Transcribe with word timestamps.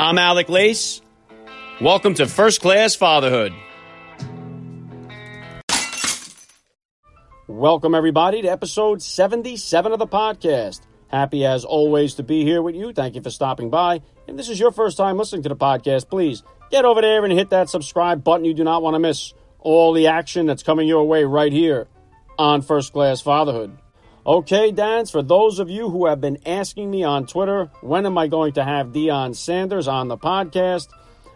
I'm 0.00 0.16
Alec 0.16 0.48
Lace. 0.48 1.02
Welcome 1.78 2.14
to 2.14 2.26
First 2.26 2.62
Class 2.62 2.94
Fatherhood. 2.94 3.52
Welcome, 7.46 7.94
everybody, 7.94 8.40
to 8.40 8.48
episode 8.48 9.02
77 9.02 9.92
of 9.92 9.98
the 9.98 10.06
podcast. 10.06 10.80
Happy 11.08 11.44
as 11.44 11.66
always 11.66 12.14
to 12.14 12.22
be 12.22 12.44
here 12.44 12.62
with 12.62 12.76
you. 12.76 12.94
Thank 12.94 13.14
you 13.14 13.20
for 13.20 13.28
stopping 13.28 13.68
by. 13.68 14.00
If 14.26 14.38
this 14.38 14.48
is 14.48 14.58
your 14.58 14.72
first 14.72 14.96
time 14.96 15.18
listening 15.18 15.42
to 15.42 15.50
the 15.50 15.56
podcast, 15.56 16.08
please 16.08 16.44
get 16.70 16.86
over 16.86 17.02
there 17.02 17.22
and 17.22 17.32
hit 17.34 17.50
that 17.50 17.68
subscribe 17.68 18.24
button. 18.24 18.46
You 18.46 18.54
do 18.54 18.64
not 18.64 18.82
want 18.82 18.94
to 18.94 19.00
miss 19.00 19.34
all 19.58 19.92
the 19.92 20.06
action 20.06 20.46
that's 20.46 20.62
coming 20.62 20.88
your 20.88 21.04
way 21.04 21.24
right 21.24 21.52
here 21.52 21.88
on 22.38 22.62
First 22.62 22.94
Class 22.94 23.20
Fatherhood. 23.20 23.76
Okay, 24.30 24.70
dads, 24.70 25.10
for 25.10 25.22
those 25.22 25.58
of 25.58 25.68
you 25.68 25.90
who 25.90 26.06
have 26.06 26.20
been 26.20 26.38
asking 26.46 26.88
me 26.88 27.02
on 27.02 27.26
Twitter, 27.26 27.68
when 27.80 28.06
am 28.06 28.16
I 28.16 28.28
going 28.28 28.52
to 28.52 28.62
have 28.62 28.92
Deion 28.92 29.34
Sanders 29.34 29.88
on 29.88 30.06
the 30.06 30.16
podcast? 30.16 30.86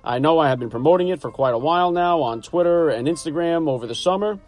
I 0.05 0.21
know 0.21 0.39
I 0.39 0.49
have 0.49 0.61
been 0.61 0.71
promoting 0.71 1.09
it 1.09 1.21
for 1.21 1.33
quite 1.33 1.55
a 1.55 1.59
while 1.59 1.91
now 1.91 2.23
on 2.23 2.41
Twitter 2.41 2.91
and 2.91 3.09
Instagram 3.09 3.69
over 3.69 3.89
the 3.89 3.97
summer. 3.97 4.39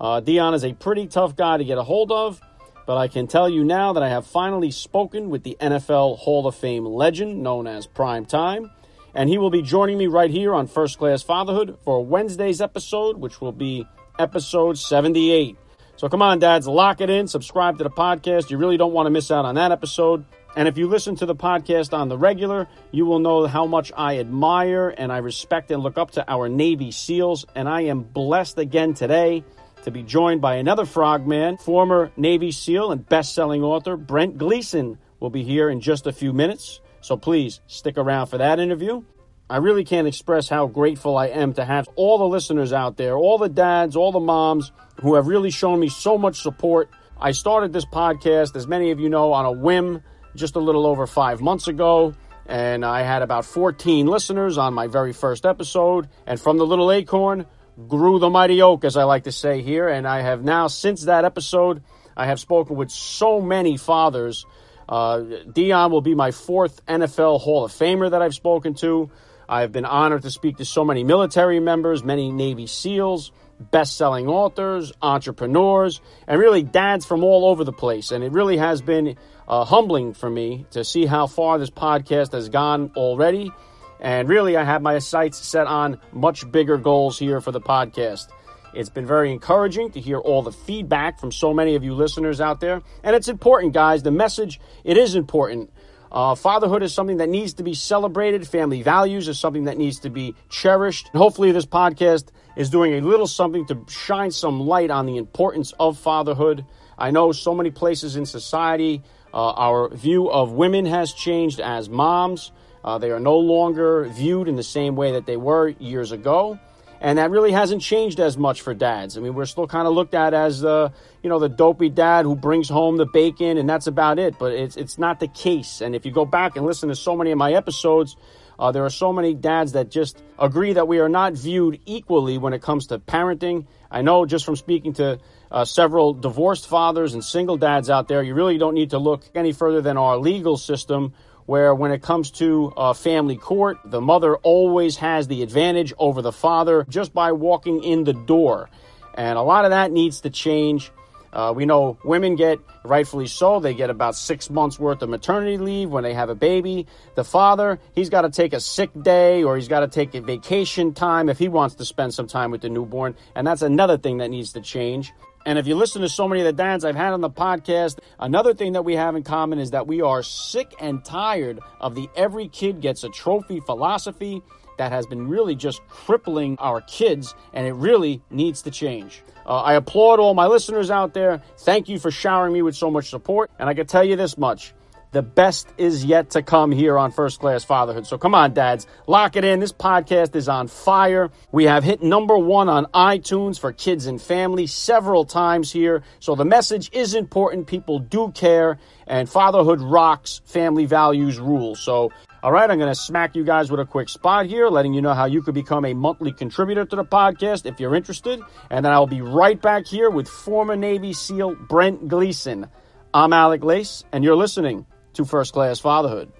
Uh, 0.00 0.20
Deion 0.20 0.54
is 0.54 0.64
a 0.64 0.72
pretty 0.72 1.06
tough 1.06 1.36
guy 1.36 1.56
to 1.56 1.64
get 1.64 1.78
a 1.78 1.84
hold 1.84 2.10
of, 2.10 2.40
but 2.84 2.96
I 2.96 3.06
can 3.06 3.28
tell 3.28 3.48
you 3.48 3.62
now 3.62 3.92
that 3.92 4.02
I 4.02 4.08
have 4.08 4.26
finally 4.26 4.72
spoken 4.72 5.30
with 5.30 5.44
the 5.44 5.56
NFL 5.60 6.18
Hall 6.18 6.48
of 6.48 6.56
Fame 6.56 6.84
legend 6.84 7.44
known 7.44 7.68
as 7.68 7.86
Prime 7.86 8.26
Time, 8.26 8.72
and 9.14 9.28
he 9.28 9.38
will 9.38 9.50
be 9.50 9.62
joining 9.62 9.98
me 9.98 10.08
right 10.08 10.32
here 10.32 10.52
on 10.52 10.66
First 10.66 10.98
Class 10.98 11.22
Fatherhood 11.22 11.78
for 11.84 12.04
Wednesday's 12.04 12.60
episode, 12.60 13.18
which 13.18 13.40
will 13.40 13.52
be 13.52 13.86
episode 14.18 14.78
78. 14.78 15.58
So 15.96 16.08
come 16.08 16.22
on, 16.22 16.40
dads, 16.40 16.66
lock 16.66 17.00
it 17.00 17.08
in, 17.08 17.28
subscribe 17.28 17.78
to 17.78 17.84
the 17.84 17.90
podcast. 17.90 18.50
You 18.50 18.58
really 18.58 18.76
don't 18.76 18.92
want 18.92 19.06
to 19.06 19.10
miss 19.10 19.30
out 19.30 19.44
on 19.44 19.54
that 19.54 19.70
episode. 19.70 20.24
And 20.56 20.68
if 20.68 20.76
you 20.76 20.88
listen 20.88 21.16
to 21.16 21.26
the 21.26 21.34
podcast 21.34 21.92
on 21.92 22.08
the 22.08 22.18
regular, 22.18 22.68
you 22.92 23.06
will 23.06 23.18
know 23.18 23.46
how 23.46 23.66
much 23.66 23.92
I 23.96 24.18
admire 24.18 24.94
and 24.96 25.12
I 25.12 25.18
respect 25.18 25.70
and 25.70 25.82
look 25.82 25.98
up 25.98 26.12
to 26.12 26.30
our 26.30 26.48
Navy 26.48 26.90
SEALs. 26.90 27.44
And 27.54 27.68
I 27.68 27.82
am 27.82 28.02
blessed 28.02 28.58
again 28.58 28.94
today 28.94 29.44
to 29.82 29.90
be 29.90 30.02
joined 30.02 30.40
by 30.40 30.56
another 30.56 30.86
frogman, 30.86 31.58
former 31.58 32.10
Navy 32.16 32.52
SEAL 32.52 32.92
and 32.92 33.08
best 33.08 33.34
selling 33.34 33.62
author 33.62 33.96
Brent 33.96 34.38
Gleeson 34.38 34.98
will 35.20 35.30
be 35.30 35.42
here 35.42 35.68
in 35.70 35.80
just 35.80 36.06
a 36.06 36.12
few 36.12 36.32
minutes. 36.32 36.80
So 37.00 37.16
please 37.16 37.60
stick 37.66 37.98
around 37.98 38.28
for 38.28 38.38
that 38.38 38.58
interview. 38.58 39.02
I 39.48 39.58
really 39.58 39.84
can't 39.84 40.08
express 40.08 40.48
how 40.48 40.66
grateful 40.66 41.18
I 41.18 41.26
am 41.26 41.52
to 41.54 41.64
have 41.64 41.86
all 41.96 42.16
the 42.16 42.26
listeners 42.26 42.72
out 42.72 42.96
there, 42.96 43.16
all 43.16 43.36
the 43.36 43.48
dads, 43.48 43.94
all 43.94 44.10
the 44.10 44.20
moms 44.20 44.72
who 45.02 45.16
have 45.16 45.26
really 45.26 45.50
shown 45.50 45.78
me 45.80 45.88
so 45.88 46.16
much 46.16 46.40
support. 46.40 46.88
I 47.20 47.32
started 47.32 47.72
this 47.72 47.84
podcast, 47.84 48.56
as 48.56 48.66
many 48.66 48.90
of 48.90 49.00
you 49.00 49.10
know, 49.10 49.32
on 49.32 49.44
a 49.44 49.52
whim 49.52 50.02
just 50.34 50.56
a 50.56 50.60
little 50.60 50.86
over 50.86 51.06
five 51.06 51.42
months 51.42 51.68
ago. 51.68 52.14
And 52.46 52.84
I 52.84 53.02
had 53.02 53.22
about 53.22 53.44
14 53.44 54.06
listeners 54.06 54.56
on 54.56 54.72
my 54.72 54.86
very 54.86 55.12
first 55.12 55.44
episode. 55.44 56.08
And 56.26 56.40
from 56.40 56.56
the 56.56 56.66
little 56.66 56.90
acorn 56.90 57.44
grew 57.86 58.18
the 58.18 58.30
mighty 58.30 58.62
oak, 58.62 58.84
as 58.84 58.96
I 58.96 59.04
like 59.04 59.24
to 59.24 59.32
say 59.32 59.60
here. 59.60 59.88
And 59.88 60.08
I 60.08 60.22
have 60.22 60.42
now, 60.42 60.68
since 60.68 61.02
that 61.02 61.24
episode, 61.26 61.82
I 62.16 62.26
have 62.26 62.40
spoken 62.40 62.76
with 62.76 62.90
so 62.90 63.42
many 63.42 63.76
fathers. 63.76 64.46
Uh, 64.88 65.18
Deion 65.48 65.90
will 65.90 66.02
be 66.02 66.14
my 66.14 66.30
fourth 66.30 66.84
NFL 66.86 67.40
Hall 67.40 67.64
of 67.64 67.72
Famer 67.72 68.10
that 68.10 68.22
I've 68.22 68.34
spoken 68.34 68.74
to. 68.76 69.10
I've 69.54 69.70
been 69.70 69.84
honored 69.84 70.22
to 70.22 70.32
speak 70.32 70.56
to 70.56 70.64
so 70.64 70.84
many 70.84 71.04
military 71.04 71.60
members, 71.60 72.02
many 72.02 72.32
Navy 72.32 72.66
SEALs, 72.66 73.30
best 73.60 73.96
selling 73.96 74.26
authors, 74.26 74.92
entrepreneurs, 75.00 76.00
and 76.26 76.40
really 76.40 76.64
dads 76.64 77.06
from 77.06 77.22
all 77.22 77.46
over 77.46 77.62
the 77.62 77.72
place. 77.72 78.10
And 78.10 78.24
it 78.24 78.32
really 78.32 78.56
has 78.56 78.82
been 78.82 79.16
uh, 79.46 79.64
humbling 79.64 80.12
for 80.12 80.28
me 80.28 80.66
to 80.72 80.82
see 80.82 81.06
how 81.06 81.28
far 81.28 81.60
this 81.60 81.70
podcast 81.70 82.32
has 82.32 82.48
gone 82.48 82.90
already. 82.96 83.52
And 84.00 84.28
really, 84.28 84.56
I 84.56 84.64
have 84.64 84.82
my 84.82 84.98
sights 84.98 85.38
set 85.38 85.68
on 85.68 86.00
much 86.12 86.50
bigger 86.50 86.76
goals 86.76 87.16
here 87.16 87.40
for 87.40 87.52
the 87.52 87.60
podcast. 87.60 88.26
It's 88.74 88.90
been 88.90 89.06
very 89.06 89.30
encouraging 89.30 89.92
to 89.92 90.00
hear 90.00 90.18
all 90.18 90.42
the 90.42 90.50
feedback 90.50 91.20
from 91.20 91.30
so 91.30 91.54
many 91.54 91.76
of 91.76 91.84
you 91.84 91.94
listeners 91.94 92.40
out 92.40 92.58
there. 92.58 92.82
And 93.04 93.14
it's 93.14 93.28
important, 93.28 93.72
guys. 93.72 94.02
The 94.02 94.10
message, 94.10 94.60
it 94.82 94.98
is 94.98 95.14
important. 95.14 95.70
Uh, 96.14 96.36
fatherhood 96.36 96.84
is 96.84 96.94
something 96.94 97.16
that 97.16 97.28
needs 97.28 97.54
to 97.54 97.64
be 97.64 97.74
celebrated. 97.74 98.46
Family 98.46 98.82
values 98.82 99.26
is 99.26 99.36
something 99.36 99.64
that 99.64 99.76
needs 99.76 99.98
to 99.98 100.10
be 100.10 100.36
cherished. 100.48 101.10
And 101.12 101.20
hopefully, 101.20 101.50
this 101.50 101.66
podcast 101.66 102.28
is 102.56 102.70
doing 102.70 102.94
a 102.94 103.00
little 103.00 103.26
something 103.26 103.66
to 103.66 103.84
shine 103.88 104.30
some 104.30 104.60
light 104.60 104.92
on 104.92 105.06
the 105.06 105.16
importance 105.16 105.72
of 105.80 105.98
fatherhood. 105.98 106.64
I 106.96 107.10
know 107.10 107.32
so 107.32 107.52
many 107.52 107.72
places 107.72 108.14
in 108.14 108.26
society, 108.26 109.02
uh, 109.34 109.50
our 109.54 109.88
view 109.88 110.30
of 110.30 110.52
women 110.52 110.86
has 110.86 111.12
changed 111.12 111.58
as 111.58 111.88
moms. 111.88 112.52
Uh, 112.84 112.98
they 112.98 113.10
are 113.10 113.18
no 113.18 113.36
longer 113.36 114.04
viewed 114.04 114.46
in 114.46 114.54
the 114.54 114.62
same 114.62 114.94
way 114.94 115.10
that 115.12 115.26
they 115.26 115.36
were 115.36 115.70
years 115.80 116.12
ago. 116.12 116.60
And 117.04 117.18
that 117.18 117.30
really 117.30 117.52
hasn't 117.52 117.82
changed 117.82 118.18
as 118.18 118.38
much 118.38 118.62
for 118.62 118.72
dads. 118.72 119.18
I 119.18 119.20
mean, 119.20 119.34
we're 119.34 119.44
still 119.44 119.66
kind 119.66 119.86
of 119.86 119.92
looked 119.92 120.14
at 120.14 120.32
as 120.32 120.62
the, 120.62 120.90
you 121.22 121.28
know, 121.28 121.38
the 121.38 121.50
dopey 121.50 121.90
dad 121.90 122.24
who 122.24 122.34
brings 122.34 122.66
home 122.66 122.96
the 122.96 123.04
bacon, 123.04 123.58
and 123.58 123.68
that's 123.68 123.86
about 123.86 124.18
it. 124.18 124.38
But 124.38 124.52
it's 124.52 124.78
it's 124.78 124.96
not 124.96 125.20
the 125.20 125.28
case. 125.28 125.82
And 125.82 125.94
if 125.94 126.06
you 126.06 126.12
go 126.12 126.24
back 126.24 126.56
and 126.56 126.64
listen 126.64 126.88
to 126.88 126.96
so 126.96 127.14
many 127.14 127.30
of 127.30 127.36
my 127.36 127.52
episodes, 127.52 128.16
uh, 128.58 128.72
there 128.72 128.86
are 128.86 128.90
so 128.90 129.12
many 129.12 129.34
dads 129.34 129.72
that 129.72 129.90
just 129.90 130.22
agree 130.38 130.72
that 130.72 130.88
we 130.88 130.98
are 130.98 131.10
not 131.10 131.34
viewed 131.34 131.78
equally 131.84 132.38
when 132.38 132.54
it 132.54 132.62
comes 132.62 132.86
to 132.86 132.98
parenting. 132.98 133.66
I 133.90 134.00
know 134.00 134.24
just 134.24 134.46
from 134.46 134.56
speaking 134.56 134.94
to 134.94 135.18
uh, 135.50 135.66
several 135.66 136.14
divorced 136.14 136.66
fathers 136.68 137.12
and 137.12 137.22
single 137.22 137.58
dads 137.58 137.90
out 137.90 138.08
there, 138.08 138.22
you 138.22 138.32
really 138.32 138.56
don't 138.56 138.74
need 138.74 138.90
to 138.90 138.98
look 138.98 139.24
any 139.34 139.52
further 139.52 139.82
than 139.82 139.98
our 139.98 140.16
legal 140.16 140.56
system 140.56 141.12
where 141.46 141.74
when 141.74 141.90
it 141.90 142.02
comes 142.02 142.30
to 142.32 142.72
uh, 142.76 142.92
family 142.92 143.36
court, 143.36 143.78
the 143.84 144.00
mother 144.00 144.36
always 144.36 144.96
has 144.96 145.28
the 145.28 145.42
advantage 145.42 145.92
over 145.98 146.22
the 146.22 146.32
father 146.32 146.86
just 146.88 147.12
by 147.12 147.32
walking 147.32 147.82
in 147.82 148.04
the 148.04 148.12
door. 148.12 148.70
And 149.14 149.38
a 149.38 149.42
lot 149.42 149.64
of 149.64 149.70
that 149.70 149.92
needs 149.92 150.22
to 150.22 150.30
change. 150.30 150.90
Uh, 151.32 151.52
we 151.54 151.66
know 151.66 151.98
women 152.04 152.36
get, 152.36 152.60
rightfully 152.84 153.26
so, 153.26 153.58
they 153.58 153.74
get 153.74 153.90
about 153.90 154.14
six 154.14 154.48
months 154.48 154.78
worth 154.78 155.02
of 155.02 155.08
maternity 155.08 155.58
leave 155.58 155.90
when 155.90 156.04
they 156.04 156.14
have 156.14 156.28
a 156.28 156.34
baby. 156.34 156.86
The 157.16 157.24
father, 157.24 157.80
he's 157.92 158.08
got 158.08 158.22
to 158.22 158.30
take 158.30 158.52
a 158.52 158.60
sick 158.60 158.90
day 159.02 159.42
or 159.42 159.56
he's 159.56 159.66
got 159.66 159.80
to 159.80 159.88
take 159.88 160.14
a 160.14 160.20
vacation 160.20 160.94
time 160.94 161.28
if 161.28 161.38
he 161.38 161.48
wants 161.48 161.74
to 161.76 161.84
spend 161.84 162.14
some 162.14 162.28
time 162.28 162.52
with 162.52 162.60
the 162.60 162.68
newborn. 162.68 163.16
And 163.34 163.44
that's 163.44 163.62
another 163.62 163.98
thing 163.98 164.18
that 164.18 164.30
needs 164.30 164.52
to 164.52 164.60
change. 164.60 165.12
And 165.46 165.58
if 165.58 165.66
you 165.66 165.74
listen 165.74 166.00
to 166.02 166.08
so 166.08 166.26
many 166.26 166.40
of 166.40 166.46
the 166.46 166.52
dads 166.52 166.84
I've 166.84 166.96
had 166.96 167.12
on 167.12 167.20
the 167.20 167.30
podcast, 167.30 167.98
another 168.18 168.54
thing 168.54 168.72
that 168.72 168.84
we 168.84 168.96
have 168.96 169.14
in 169.14 169.22
common 169.22 169.58
is 169.58 169.72
that 169.72 169.86
we 169.86 170.00
are 170.00 170.22
sick 170.22 170.72
and 170.80 171.04
tired 171.04 171.60
of 171.80 171.94
the 171.94 172.08
every 172.16 172.48
kid 172.48 172.80
gets 172.80 173.04
a 173.04 173.10
trophy 173.10 173.60
philosophy 173.60 174.42
that 174.78 174.90
has 174.90 175.06
been 175.06 175.28
really 175.28 175.54
just 175.54 175.86
crippling 175.88 176.56
our 176.58 176.80
kids, 176.80 177.34
and 177.52 177.66
it 177.66 177.74
really 177.74 178.22
needs 178.30 178.62
to 178.62 178.70
change. 178.70 179.22
Uh, 179.46 179.60
I 179.60 179.74
applaud 179.74 180.18
all 180.18 180.34
my 180.34 180.46
listeners 180.46 180.90
out 180.90 181.14
there. 181.14 181.42
Thank 181.58 181.88
you 181.88 181.98
for 181.98 182.10
showering 182.10 182.52
me 182.52 182.62
with 182.62 182.74
so 182.74 182.90
much 182.90 183.10
support. 183.10 183.50
And 183.58 183.68
I 183.68 183.74
can 183.74 183.86
tell 183.86 184.02
you 184.02 184.16
this 184.16 184.38
much 184.38 184.72
the 185.14 185.22
best 185.22 185.68
is 185.78 186.04
yet 186.04 186.30
to 186.30 186.42
come 186.42 186.72
here 186.72 186.98
on 186.98 187.12
First 187.12 187.38
Class 187.38 187.62
Fatherhood. 187.62 188.04
So 188.04 188.18
come 188.18 188.34
on, 188.34 188.52
dads, 188.52 188.88
lock 189.06 189.36
it 189.36 189.44
in. 189.44 189.60
This 189.60 189.72
podcast 189.72 190.34
is 190.34 190.48
on 190.48 190.66
fire. 190.66 191.30
We 191.52 191.64
have 191.64 191.84
hit 191.84 192.02
number 192.02 192.36
one 192.36 192.68
on 192.68 192.86
iTunes 192.86 193.58
for 193.58 193.72
kids 193.72 194.06
and 194.06 194.20
family 194.20 194.66
several 194.66 195.24
times 195.24 195.70
here. 195.70 196.02
So 196.18 196.34
the 196.34 196.44
message 196.44 196.90
is 196.92 197.14
important. 197.14 197.68
People 197.68 198.00
do 198.00 198.32
care, 198.32 198.78
and 199.06 199.30
fatherhood 199.30 199.80
rocks. 199.80 200.42
Family 200.46 200.84
values 200.84 201.38
rule. 201.38 201.76
So 201.76 202.10
all 202.42 202.52
right, 202.52 202.68
I'm 202.68 202.76
going 202.76 202.90
to 202.90 202.94
smack 202.94 203.36
you 203.36 203.44
guys 203.44 203.70
with 203.70 203.80
a 203.80 203.86
quick 203.86 204.10
spot 204.10 204.46
here, 204.46 204.68
letting 204.68 204.92
you 204.92 205.00
know 205.00 205.14
how 205.14 205.24
you 205.24 205.40
could 205.42 205.54
become 205.54 205.86
a 205.86 205.94
monthly 205.94 206.32
contributor 206.32 206.84
to 206.84 206.96
the 206.96 207.04
podcast 207.04 207.64
if 207.64 207.80
you're 207.80 207.94
interested. 207.94 208.40
And 208.68 208.84
then 208.84 208.92
I'll 208.92 209.06
be 209.06 209.22
right 209.22 209.62
back 209.62 209.86
here 209.86 210.10
with 210.10 210.28
former 210.28 210.76
Navy 210.76 211.14
SEAL 211.14 211.54
Brent 211.54 212.08
Gleeson. 212.08 212.66
I'm 213.14 213.32
Alec 213.32 213.62
Lace, 213.62 214.04
and 214.12 214.24
you're 214.24 214.36
listening 214.36 214.84
to 215.14 215.24
First 215.24 215.52
Class 215.52 215.80
Fatherhood. 215.80 216.32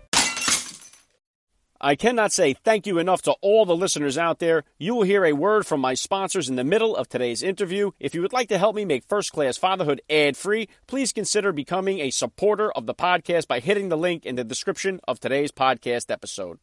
I 1.81 1.97
cannot 1.97 2.33
say 2.33 2.55
thank 2.55 2.87
you 2.87 2.99
enough 2.99 3.21
to 3.23 3.33
all 3.43 3.67
the 3.67 3.77
listeners 3.77 4.17
out 4.17 4.39
there. 4.39 4.65
You 4.79 4.95
will 4.95 5.03
hear 5.03 5.25
a 5.25 5.35
word 5.35 5.67
from 5.67 5.81
my 5.81 5.93
sponsors 5.93 6.49
in 6.49 6.57
the 6.57 6.65
middle 6.65 6.97
of 6.97 7.11
today's 7.11 7.43
interview. 7.43 7.91
If 8.01 8.15
you 8.15 8.23
would 8.23 8.33
like 8.33 8.49
to 8.49 8.57
help 8.57 8.75
me 8.75 8.87
make 8.87 9.05
First 9.05 9.33
Class 9.33 9.59
Fatherhood 9.59 10.01
ad 10.09 10.35
free, 10.37 10.69
please 10.87 11.13
consider 11.13 11.53
becoming 11.53 12.01
a 12.01 12.09
supporter 12.09 12.73
of 12.73 12.87
the 12.87 12.95
podcast 12.95 13.49
by 13.49 13.61
hitting 13.61 13.91
the 13.91 13.99
link 13.99 14.25
in 14.25 14.37
the 14.37 14.45
description 14.45 14.99
of 15.07 15.21
today's 15.21 15.53
podcast 15.53 16.11
episode. 16.11 16.59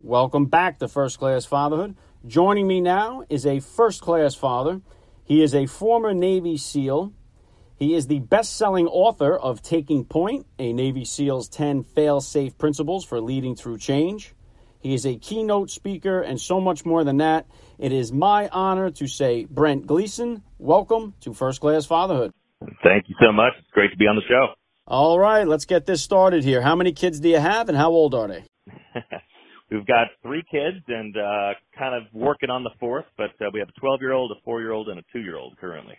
Welcome 0.00 0.46
back 0.46 0.80
to 0.80 0.88
First 0.88 1.18
Class 1.20 1.44
Fatherhood. 1.44 1.96
Joining 2.26 2.66
me 2.66 2.80
now 2.80 3.22
is 3.28 3.46
a 3.46 3.60
first 3.60 4.00
class 4.02 4.34
father. 4.34 4.80
He 5.22 5.40
is 5.40 5.54
a 5.54 5.66
former 5.66 6.12
Navy 6.12 6.56
SEAL. 6.56 7.12
He 7.78 7.94
is 7.94 8.08
the 8.08 8.18
best 8.18 8.56
selling 8.56 8.88
author 8.88 9.36
of 9.36 9.62
Taking 9.62 10.04
Point, 10.04 10.46
a 10.58 10.72
Navy 10.72 11.04
SEAL's 11.04 11.48
10 11.48 11.84
fail 11.84 12.20
safe 12.20 12.58
principles 12.58 13.04
for 13.04 13.20
leading 13.20 13.54
through 13.54 13.78
change. 13.78 14.34
He 14.80 14.94
is 14.94 15.06
a 15.06 15.14
keynote 15.14 15.70
speaker 15.70 16.20
and 16.20 16.40
so 16.40 16.60
much 16.60 16.84
more 16.84 17.04
than 17.04 17.18
that. 17.18 17.46
It 17.78 17.92
is 17.92 18.12
my 18.12 18.48
honor 18.48 18.90
to 18.90 19.06
say, 19.06 19.44
Brent 19.44 19.86
Gleeson, 19.86 20.42
welcome 20.58 21.14
to 21.20 21.32
First 21.32 21.60
Class 21.60 21.86
Fatherhood. 21.86 22.32
Thank 22.82 23.08
you 23.08 23.14
so 23.20 23.30
much. 23.30 23.52
It's 23.60 23.70
great 23.70 23.92
to 23.92 23.96
be 23.96 24.06
on 24.08 24.16
the 24.16 24.22
show. 24.28 24.54
All 24.88 25.16
right, 25.20 25.46
let's 25.46 25.64
get 25.64 25.86
this 25.86 26.02
started 26.02 26.42
here. 26.42 26.60
How 26.60 26.74
many 26.74 26.90
kids 26.90 27.20
do 27.20 27.28
you 27.28 27.38
have 27.38 27.68
and 27.68 27.78
how 27.78 27.90
old 27.90 28.12
are 28.12 28.26
they? 28.26 28.44
we've 29.70 29.86
got 29.86 30.08
three 30.22 30.42
kids 30.50 30.84
and 30.88 31.16
uh, 31.16 31.52
kind 31.78 31.94
of 31.94 32.12
working 32.12 32.50
on 32.50 32.64
the 32.64 32.70
fourth, 32.80 33.06
but 33.16 33.30
uh, 33.40 33.50
we 33.52 33.60
have 33.60 33.68
a 33.68 33.80
12 33.80 34.00
year 34.00 34.14
old, 34.14 34.32
a 34.32 34.40
four 34.44 34.60
year 34.60 34.72
old, 34.72 34.88
and 34.88 34.98
a 34.98 35.02
two 35.12 35.20
year 35.20 35.36
old 35.36 35.56
currently. 35.58 35.94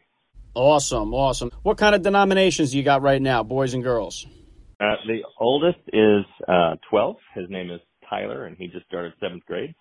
Awesome, 0.59 1.13
awesome. 1.13 1.51
What 1.63 1.77
kind 1.77 1.95
of 1.95 2.01
denominations 2.01 2.71
do 2.71 2.77
you 2.77 2.83
got 2.83 3.01
right 3.01 3.21
now, 3.21 3.44
boys 3.44 3.73
and 3.73 3.81
girls? 3.81 4.27
Uh, 4.77 4.95
the 5.07 5.19
oldest 5.39 5.79
is 5.94 6.25
uh, 6.50 6.75
12. 6.89 7.15
His 7.33 7.45
name 7.50 7.71
is 7.71 7.79
Tyler, 8.09 8.45
and 8.45 8.57
he 8.57 8.67
just 8.67 8.85
started 8.85 9.13
seventh 9.21 9.45
grade. 9.45 9.73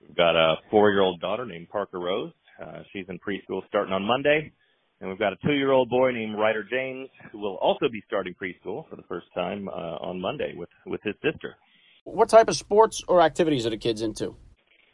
We've 0.00 0.16
got 0.16 0.34
a 0.34 0.54
four-year-old 0.70 1.20
daughter 1.20 1.44
named 1.44 1.68
Parker 1.68 1.98
Rose. 1.98 2.32
Uh, 2.58 2.80
she's 2.94 3.04
in 3.10 3.18
preschool 3.18 3.60
starting 3.68 3.92
on 3.92 4.04
Monday. 4.04 4.50
And 5.02 5.10
we've 5.10 5.18
got 5.18 5.34
a 5.34 5.36
two-year-old 5.44 5.90
boy 5.90 6.12
named 6.12 6.38
Ryder 6.38 6.64
James 6.64 7.10
who 7.30 7.38
will 7.38 7.56
also 7.56 7.90
be 7.92 8.02
starting 8.06 8.34
preschool 8.34 8.88
for 8.88 8.96
the 8.96 9.04
first 9.10 9.26
time 9.34 9.68
uh, 9.68 9.98
on 10.00 10.18
Monday 10.18 10.54
with, 10.56 10.70
with 10.86 11.02
his 11.02 11.14
sister. 11.22 11.56
What 12.04 12.30
type 12.30 12.48
of 12.48 12.56
sports 12.56 13.04
or 13.06 13.20
activities 13.20 13.66
are 13.66 13.70
the 13.70 13.76
kids 13.76 14.00
into? 14.00 14.34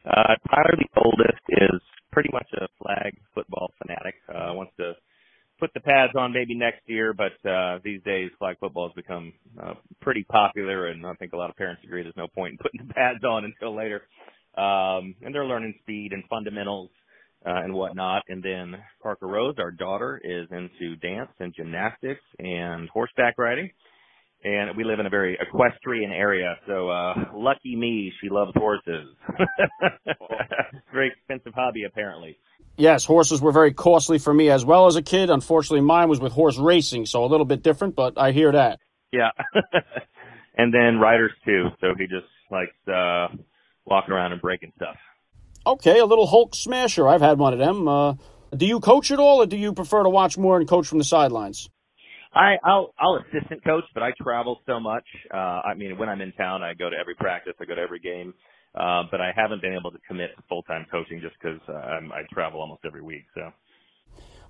Uh, 0.04 0.34
Tyler, 0.50 0.74
the 0.78 1.00
oldest, 1.00 1.42
is 1.50 1.80
pretty 2.10 2.30
much 2.32 2.48
a 2.54 2.66
flag 2.82 3.16
football 3.36 3.70
fanatic. 3.80 4.16
Uh, 4.28 4.52
wants 4.54 4.72
to 4.78 4.94
put 5.58 5.72
the 5.74 5.80
pads 5.80 6.12
on 6.16 6.32
maybe 6.32 6.54
next 6.54 6.80
year, 6.86 7.12
but 7.12 7.48
uh, 7.48 7.78
these 7.84 8.02
days 8.04 8.30
flag 8.38 8.56
football 8.60 8.88
has 8.88 8.94
become 8.94 9.32
uh, 9.62 9.74
pretty 10.00 10.24
popular, 10.24 10.86
and 10.86 11.04
I 11.06 11.14
think 11.14 11.32
a 11.32 11.36
lot 11.36 11.50
of 11.50 11.56
parents 11.56 11.82
agree 11.84 12.02
there's 12.02 12.16
no 12.16 12.28
point 12.28 12.52
in 12.52 12.58
putting 12.62 12.86
the 12.86 12.94
pads 12.94 13.24
on 13.24 13.44
until 13.44 13.76
later. 13.76 14.02
Um, 14.56 15.14
and 15.22 15.34
they're 15.34 15.46
learning 15.46 15.74
speed 15.82 16.12
and 16.12 16.24
fundamentals 16.28 16.90
uh, 17.46 17.62
and 17.62 17.72
whatnot. 17.72 18.22
And 18.28 18.42
then 18.42 18.74
Parker 19.02 19.26
Rose, 19.26 19.54
our 19.58 19.70
daughter, 19.70 20.20
is 20.22 20.48
into 20.50 20.96
dance 20.96 21.30
and 21.38 21.54
gymnastics 21.54 22.22
and 22.38 22.88
horseback 22.88 23.34
riding. 23.38 23.70
And 24.44 24.76
we 24.76 24.84
live 24.84 25.00
in 25.00 25.06
a 25.06 25.10
very 25.10 25.36
equestrian 25.40 26.12
area, 26.12 26.56
so 26.66 26.88
uh 26.88 27.14
lucky 27.34 27.74
me, 27.74 28.12
she 28.20 28.28
loves 28.28 28.52
horses. 28.54 29.08
very 30.92 31.08
expensive 31.08 31.54
hobby 31.54 31.84
apparently. 31.84 32.38
Yes, 32.76 33.04
horses 33.04 33.40
were 33.40 33.50
very 33.50 33.72
costly 33.72 34.18
for 34.18 34.32
me 34.32 34.50
as 34.50 34.64
well 34.64 34.86
as 34.86 34.94
a 34.94 35.02
kid. 35.02 35.30
Unfortunately, 35.30 35.80
mine 35.80 36.08
was 36.08 36.20
with 36.20 36.32
horse 36.32 36.56
racing, 36.56 37.06
so 37.06 37.24
a 37.24 37.26
little 37.26 37.46
bit 37.46 37.62
different, 37.62 37.96
but 37.96 38.16
I 38.16 38.30
hear 38.30 38.52
that. 38.52 38.78
Yeah. 39.12 39.30
and 40.56 40.72
then 40.72 41.00
Ryder's 41.00 41.32
too, 41.44 41.70
so 41.80 41.94
he 41.98 42.06
just 42.06 42.26
likes 42.50 42.76
uh 42.86 43.28
walking 43.84 44.14
around 44.14 44.32
and 44.32 44.40
breaking 44.40 44.72
stuff. 44.76 44.96
Okay, 45.66 45.98
a 45.98 46.06
little 46.06 46.26
Hulk 46.26 46.54
smasher. 46.54 47.08
I've 47.08 47.20
had 47.20 47.38
one 47.38 47.52
of 47.52 47.58
them. 47.58 47.88
Uh, 47.88 48.14
do 48.56 48.66
you 48.66 48.80
coach 48.80 49.10
at 49.10 49.18
all, 49.18 49.42
or 49.42 49.46
do 49.46 49.56
you 49.56 49.72
prefer 49.72 50.02
to 50.02 50.08
watch 50.08 50.38
more 50.38 50.58
and 50.58 50.68
coach 50.68 50.86
from 50.86 50.98
the 50.98 51.04
sidelines? 51.04 51.68
I, 52.34 52.56
I'll, 52.64 52.94
I'll 52.98 53.16
assistant 53.16 53.64
coach, 53.64 53.84
but 53.94 54.02
I 54.02 54.10
travel 54.20 54.60
so 54.66 54.78
much. 54.78 55.04
Uh, 55.32 55.36
I 55.36 55.74
mean, 55.74 55.98
when 55.98 56.08
I'm 56.08 56.20
in 56.20 56.32
town, 56.32 56.62
I 56.62 56.74
go 56.74 56.90
to 56.90 56.96
every 56.96 57.14
practice, 57.14 57.54
I 57.60 57.64
go 57.64 57.74
to 57.74 57.80
every 57.80 58.00
game. 58.00 58.34
Uh, 58.74 59.02
but 59.10 59.20
I 59.20 59.32
haven't 59.34 59.62
been 59.62 59.74
able 59.74 59.90
to 59.90 59.98
commit 60.06 60.36
to 60.36 60.42
full 60.48 60.62
time 60.62 60.86
coaching 60.90 61.20
just 61.20 61.34
because 61.40 61.60
uh, 61.68 61.72
I 61.72 62.22
travel 62.32 62.60
almost 62.60 62.82
every 62.84 63.02
week. 63.02 63.24
So. 63.34 63.50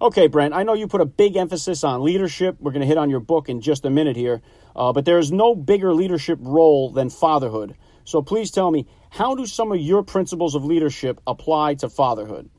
Okay, 0.00 0.26
Brent, 0.26 0.54
I 0.54 0.64
know 0.64 0.75
you 0.75 0.86
put 0.86 1.00
a 1.00 1.06
big 1.06 1.36
emphasis 1.36 1.82
on 1.82 2.04
leadership. 2.04 2.56
We're 2.60 2.72
going 2.72 2.82
to 2.82 2.86
hit 2.86 2.98
on 2.98 3.10
your 3.10 3.20
book 3.20 3.48
in 3.48 3.60
just 3.60 3.84
a 3.84 3.90
minute 3.90 4.16
here. 4.16 4.42
Uh, 4.76 4.92
but 4.92 5.04
there 5.04 5.19
is 5.19 5.32
no 5.32 5.54
bigger 5.54 5.94
leadership 5.94 6.38
role 6.42 6.92
than 6.92 7.10
fatherhood. 7.10 7.76
So 8.04 8.22
please 8.22 8.50
tell 8.50 8.70
me, 8.70 8.86
how 9.10 9.34
do 9.34 9.46
some 9.46 9.72
of 9.72 9.80
your 9.80 10.02
principles 10.02 10.54
of 10.54 10.64
leadership 10.64 11.20
apply 11.26 11.75
to 11.75 11.88
fatherhood? 11.88 12.50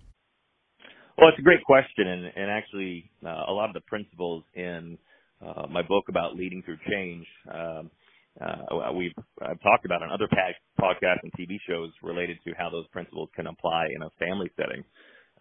Well, 1.18 1.30
it's 1.30 1.40
a 1.40 1.44
great 1.44 1.64
question, 1.66 2.08
and, 2.08 2.26
and 2.36 2.50
actually, 2.50 3.10
uh, 3.26 3.44
a 3.48 3.52
lot 3.52 3.70
of 3.70 3.74
the 3.74 3.82
principles 3.82 4.44
in 4.54 4.98
uh, 5.46 5.68
my 5.68 5.82
book 5.82 6.06
about 6.10 6.36
leading 6.36 6.62
through 6.64 6.78
change, 6.90 7.26
um, 7.54 7.92
uh, 8.40 8.92
we've 8.94 9.14
I've 9.42 9.62
talked 9.62 9.86
about 9.86 10.02
on 10.02 10.12
other 10.12 10.28
podcasts 10.80 11.24
and 11.24 11.32
TV 11.34 11.58
shows 11.68 11.92
related 12.04 12.38
to 12.46 12.54
how 12.58 12.70
those 12.70 12.88
principles 12.88 13.30
can 13.36 13.48
apply 13.48 13.88
in 13.94 14.02
a 14.02 14.10
family 14.20 14.50
setting. 14.56 14.84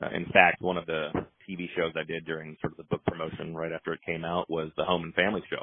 Uh, 0.02 0.08
in 0.14 0.26
fact, 0.32 0.62
one 0.62 0.76
of 0.76 0.86
the 0.86 1.08
TV 1.48 1.66
shows 1.76 1.92
I 1.96 2.04
did 2.04 2.24
during 2.24 2.56
sort 2.60 2.72
of 2.72 2.76
the 2.78 2.84
book 2.84 3.04
promotion 3.04 3.54
right 3.54 3.72
after 3.72 3.92
it 3.92 4.00
came 4.06 4.24
out 4.24 4.48
was 4.48 4.70
the 4.76 4.84
Home 4.84 5.02
and 5.04 5.14
Family 5.14 5.42
Show. 5.50 5.62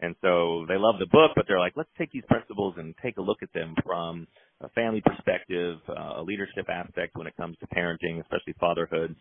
And 0.00 0.14
so 0.22 0.64
they 0.68 0.76
love 0.78 0.96
the 1.00 1.10
book, 1.10 1.32
but 1.34 1.46
they're 1.48 1.58
like, 1.58 1.74
let's 1.76 1.90
take 1.98 2.12
these 2.12 2.26
principles 2.28 2.74
and 2.78 2.94
take 3.02 3.18
a 3.18 3.22
look 3.22 3.42
at 3.42 3.52
them 3.52 3.74
from 3.84 4.28
a 4.60 4.68
family 4.70 5.02
perspective, 5.04 5.78
uh, 5.88 6.20
a 6.20 6.22
leadership 6.22 6.68
aspect 6.68 7.16
when 7.16 7.26
it 7.26 7.36
comes 7.36 7.56
to 7.58 7.66
parenting, 7.68 8.20
especially 8.20 8.54
fatherhood. 8.60 9.16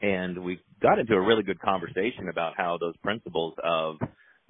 And 0.00 0.44
we 0.44 0.60
got 0.80 0.98
into 0.98 1.14
a 1.14 1.20
really 1.20 1.42
good 1.42 1.60
conversation 1.60 2.28
about 2.30 2.54
how 2.56 2.78
those 2.80 2.96
principles 2.98 3.54
of 3.64 3.96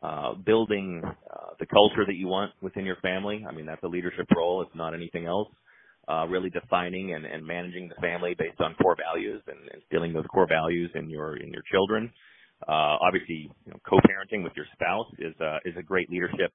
uh, 0.02 0.34
building 0.34 1.02
uh, 1.04 1.50
the 1.58 1.66
culture 1.66 2.04
that 2.06 2.14
you 2.14 2.28
want 2.28 2.52
within 2.60 2.84
your 2.84 2.96
family. 2.96 3.44
I 3.48 3.52
mean, 3.52 3.66
that's 3.66 3.82
a 3.82 3.88
leadership 3.88 4.26
role. 4.36 4.62
It's 4.62 4.74
not 4.74 4.94
anything 4.94 5.26
else. 5.26 5.48
Uh, 6.08 6.26
really 6.26 6.48
defining 6.48 7.14
and, 7.14 7.26
and 7.26 7.46
managing 7.46 7.88
the 7.88 7.94
family 8.00 8.34
based 8.38 8.60
on 8.60 8.74
core 8.82 8.96
values 8.96 9.42
and 9.46 9.58
instilling 9.74 10.12
those 10.12 10.24
core 10.32 10.46
values 10.48 10.90
in 10.94 11.10
your 11.10 11.36
in 11.36 11.52
your 11.52 11.62
children. 11.70 12.10
Uh, 12.66 12.96
obviously, 13.02 13.50
you 13.66 13.72
know, 13.72 13.78
co-parenting 13.88 14.42
with 14.42 14.52
your 14.56 14.64
spouse 14.72 15.06
is 15.18 15.34
uh, 15.40 15.58
is 15.66 15.74
a 15.78 15.82
great 15.82 16.08
leadership 16.10 16.50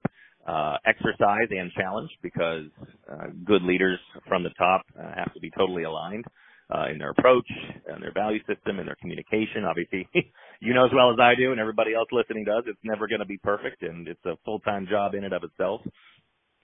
uh, 0.47 0.77
exercise 0.85 1.47
and 1.51 1.71
challenge 1.73 2.09
because 2.21 2.65
uh, 3.11 3.27
good 3.45 3.61
leaders 3.61 3.99
from 4.27 4.43
the 4.43 4.49
top 4.57 4.81
uh, 4.99 5.03
have 5.15 5.33
to 5.33 5.39
be 5.39 5.51
totally 5.51 5.83
aligned 5.83 6.25
uh, 6.69 6.85
in 6.91 6.97
their 6.97 7.11
approach 7.11 7.47
and 7.87 8.01
their 8.01 8.13
value 8.13 8.39
system 8.47 8.79
and 8.79 8.87
their 8.87 8.95
communication. 8.95 9.65
Obviously, 9.67 10.07
you 10.59 10.73
know 10.73 10.85
as 10.85 10.91
well 10.93 11.11
as 11.11 11.19
I 11.19 11.35
do, 11.35 11.51
and 11.51 11.59
everybody 11.59 11.93
else 11.93 12.07
listening 12.11 12.45
does. 12.45 12.63
It's 12.67 12.79
never 12.83 13.07
going 13.07 13.19
to 13.19 13.25
be 13.25 13.37
perfect, 13.37 13.81
and 13.81 14.07
it's 14.07 14.25
a 14.25 14.37
full-time 14.45 14.87
job 14.89 15.13
in 15.15 15.23
and 15.23 15.33
of 15.33 15.43
itself. 15.43 15.81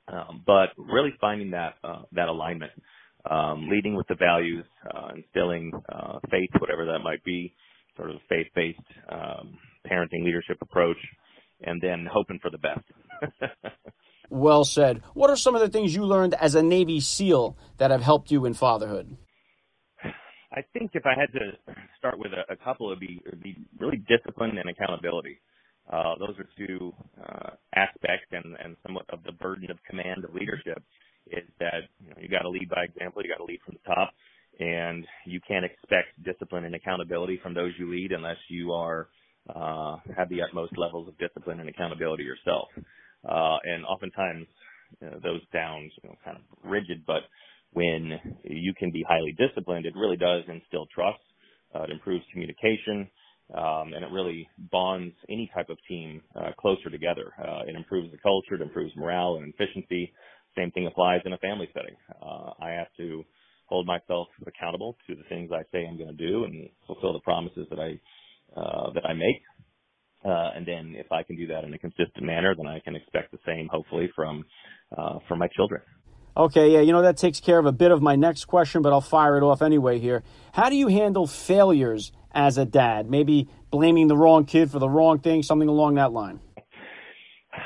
Um, 0.08 0.44
but 0.46 0.70
really 0.78 1.14
finding 1.22 1.52
that 1.52 1.76
uh, 1.84 2.04
that 2.14 2.30
alignment, 2.30 2.72
um, 3.30 3.68
leading 3.70 3.96
with 3.96 4.08
the 4.08 4.16
values, 4.16 4.66
uh, 4.94 5.10
instilling 5.16 5.72
uh, 5.92 6.20
faith, 6.32 6.50
whatever 6.60 6.86
that 6.86 7.00
might 7.00 7.24
be, 7.24 7.54
sort 7.96 8.10
of 8.10 8.16
a 8.16 8.20
faith-based 8.28 8.80
um, 9.10 9.58
parenting 9.90 10.24
leadership 10.24 10.58
approach, 10.62 10.98
and 11.62 11.82
then 11.82 12.08
hoping 12.12 12.40
for 12.42 12.50
the 12.50 12.58
best. 12.58 12.82
well 14.30 14.64
said. 14.64 15.04
What 15.14 15.30
are 15.30 15.36
some 15.36 15.54
of 15.54 15.62
the 15.62 15.70
things 15.70 15.94
you 15.94 16.04
learned 16.04 16.34
as 16.36 16.56
a 16.56 16.64
Navy 16.64 17.00
SEAL 17.00 17.58
that 17.78 17.92
have 17.92 18.02
helped 18.02 18.32
you 18.32 18.46
in 18.46 18.54
fatherhood? 18.54 19.18
I 20.52 20.62
think 20.74 20.92
if 20.94 21.06
I 21.06 21.14
had 21.20 21.32
to 21.34 21.74
start 22.00 22.20
with 22.20 22.32
a, 22.34 22.52
a 22.54 22.56
couple, 22.58 22.90
it'd 22.90 23.00
be, 23.00 23.22
be 23.42 23.58
really 23.80 24.04
discipline 24.08 24.58
and 24.58 24.70
accountability. 24.70 25.40
Uh, 25.92 26.16
those 26.20 26.38
are 26.38 26.48
two 26.58 26.94
uh, 27.20 27.52
aspects 27.76 28.28
and, 28.32 28.56
and 28.64 28.76
somewhat 28.86 29.06
of 29.10 29.24
the 29.24 29.32
burden 29.34 29.72
of 29.72 29.78
command 29.90 30.24
of 30.24 30.34
leadership 30.34 30.82
is 31.28 31.44
that 31.60 31.90
you 32.04 32.10
know 32.10 32.16
you 32.20 32.30
got 32.30 32.42
to 32.42 32.50
lead 32.50 32.70
by 32.70 32.84
example, 32.84 33.22
you 33.24 33.30
got 33.30 33.38
to 33.38 33.46
lead 33.46 33.60
from 33.66 33.76
the 33.76 33.94
top, 33.94 34.14
and 34.60 35.06
you 35.26 35.40
can't 35.48 35.66
expect 35.66 36.10
discipline 36.24 36.66
and 36.66 36.76
accountability 36.76 37.40
from 37.42 37.54
those 37.54 37.72
you 37.78 37.90
lead 37.92 38.12
unless 38.12 38.38
you 38.50 38.72
are 38.72 39.10
uh, 39.56 39.98
have 40.16 40.30
the 40.30 40.42
utmost 40.42 40.78
levels 40.78 41.08
of 41.08 41.18
discipline 41.18 41.60
and 41.60 41.70
accountability 41.70 42.24
yourself. 42.24 42.68
Uh, 43.28 43.58
and 43.64 43.86
oftentimes 43.86 44.48
you 45.02 45.10
know, 45.10 45.20
those 45.24 45.42
sound 45.52 45.92
you 46.04 46.10
know, 46.10 46.16
kind 46.24 46.38
of 46.38 46.44
rigid, 46.64 47.04
but 47.06 47.22
when 47.74 48.20
you 48.44 48.74
can 48.78 48.92
be 48.92 49.06
highly 49.08 49.36
disciplined, 49.38 49.86
it 49.86 49.94
really 49.96 50.18
does 50.18 50.44
instill 50.48 50.88
trust. 50.94 51.20
Uh, 51.74 51.84
it 51.84 51.92
improves 51.92 52.24
communication, 52.32 53.08
um, 53.56 53.94
and 53.94 54.04
it 54.04 54.12
really 54.12 54.48
bonds 54.72 55.14
any 55.30 55.50
type 55.54 55.70
of 55.70 55.78
team 55.88 56.22
uh, 56.36 56.52
closer 56.60 56.90
together. 56.90 57.32
Uh, 57.40 57.62
it 57.68 57.76
improves 57.76 58.12
the 58.12 58.18
culture, 58.18 58.56
it 58.56 58.62
improves 58.62 58.96
morale 58.96 59.36
and 59.36 59.54
efficiency. 59.54 60.12
Same 60.58 60.72
thing 60.72 60.88
applies 60.88 61.22
in 61.26 61.34
a 61.34 61.38
family 61.38 61.70
setting. 61.74 61.96
Uh, 62.22 62.52
I 62.62 62.72
have 62.72 62.88
to 62.98 63.24
hold 63.68 63.86
myself 63.86 64.28
accountable 64.48 64.98
to 65.08 65.16
the 65.16 65.24
things 65.30 65.52
I 65.54 65.62
say 65.72 65.86
I'm 65.86 65.98
going 65.98 66.16
to 66.16 66.28
do 66.28 66.46
and 66.46 66.70
fulfill 66.88 67.14
the 67.14 67.20
promises 67.20 67.68
that 67.70 67.80
I 67.80 68.00
uh, 68.60 68.92
that 68.94 69.06
I 69.06 69.14
make. 69.14 69.42
Uh, 70.26 70.52
and 70.56 70.68
then 70.68 70.96
if 70.98 71.12
I 71.12 71.24
can 71.24 71.38
do 71.38 71.48
that 71.48 71.64
in 71.64 71.74
a 71.74 71.78
consistent 71.78 72.24
manner, 72.24 72.56
then 72.56 72.68
I 72.68 72.80
can 72.80 72.96
expect 72.96 73.32
the 73.32 73.40
same, 73.46 73.70
hopefully, 73.72 74.10
from 74.16 74.44
from 75.28 75.40
my 75.40 75.48
children. 75.56 75.82
Okay, 76.38 76.74
yeah, 76.74 76.80
you 76.80 76.92
know, 76.92 77.02
that 77.02 77.18
takes 77.18 77.40
care 77.40 77.60
of 77.60 77.66
a 77.66 77.72
bit 77.72 77.92
of 77.92 78.02
my 78.02 78.16
next 78.16 78.46
question, 78.46 78.82
but 78.82 78.94
I'll 78.94 79.02
fire 79.02 79.38
it 79.38 79.44
off 79.44 79.62
anyway 79.62 80.00
here. 80.00 80.24
How 80.54 80.70
do 80.70 80.76
you 80.76 80.88
handle 80.88 81.28
failures 81.28 82.12
as 82.32 82.58
a 82.58 82.66
dad? 82.66 83.10
Maybe 83.10 83.48
blaming 83.72 84.08
the 84.08 84.16
wrong 84.16 84.46
kid 84.46 84.72
for 84.72 84.80
the 84.80 84.90
wrong 84.90 85.20
thing, 85.20 85.44
something 85.44 85.68
along 85.68 85.96
that 85.96 86.12
line? 86.14 86.40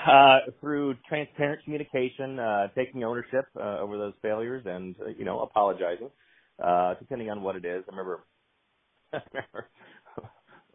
Uh, 0.08 0.40
through 0.60 0.96
transparent 1.08 1.64
communication, 1.64 2.40
uh, 2.40 2.68
taking 2.76 3.04
ownership 3.04 3.46
uh, 3.60 3.80
over 3.80 3.98
those 3.98 4.14
failures, 4.22 4.64
and 4.66 4.96
uh, 5.02 5.10
you 5.18 5.26
know, 5.26 5.42
apologizing, 5.42 6.10
uh, 6.64 6.96
depending 7.00 7.30
on 7.30 7.42
what 7.44 7.56
it 7.56 7.66
is. 7.66 7.84
I 7.88 7.92
remember, 7.92 8.24
I 9.14 9.20
remember 9.34 9.70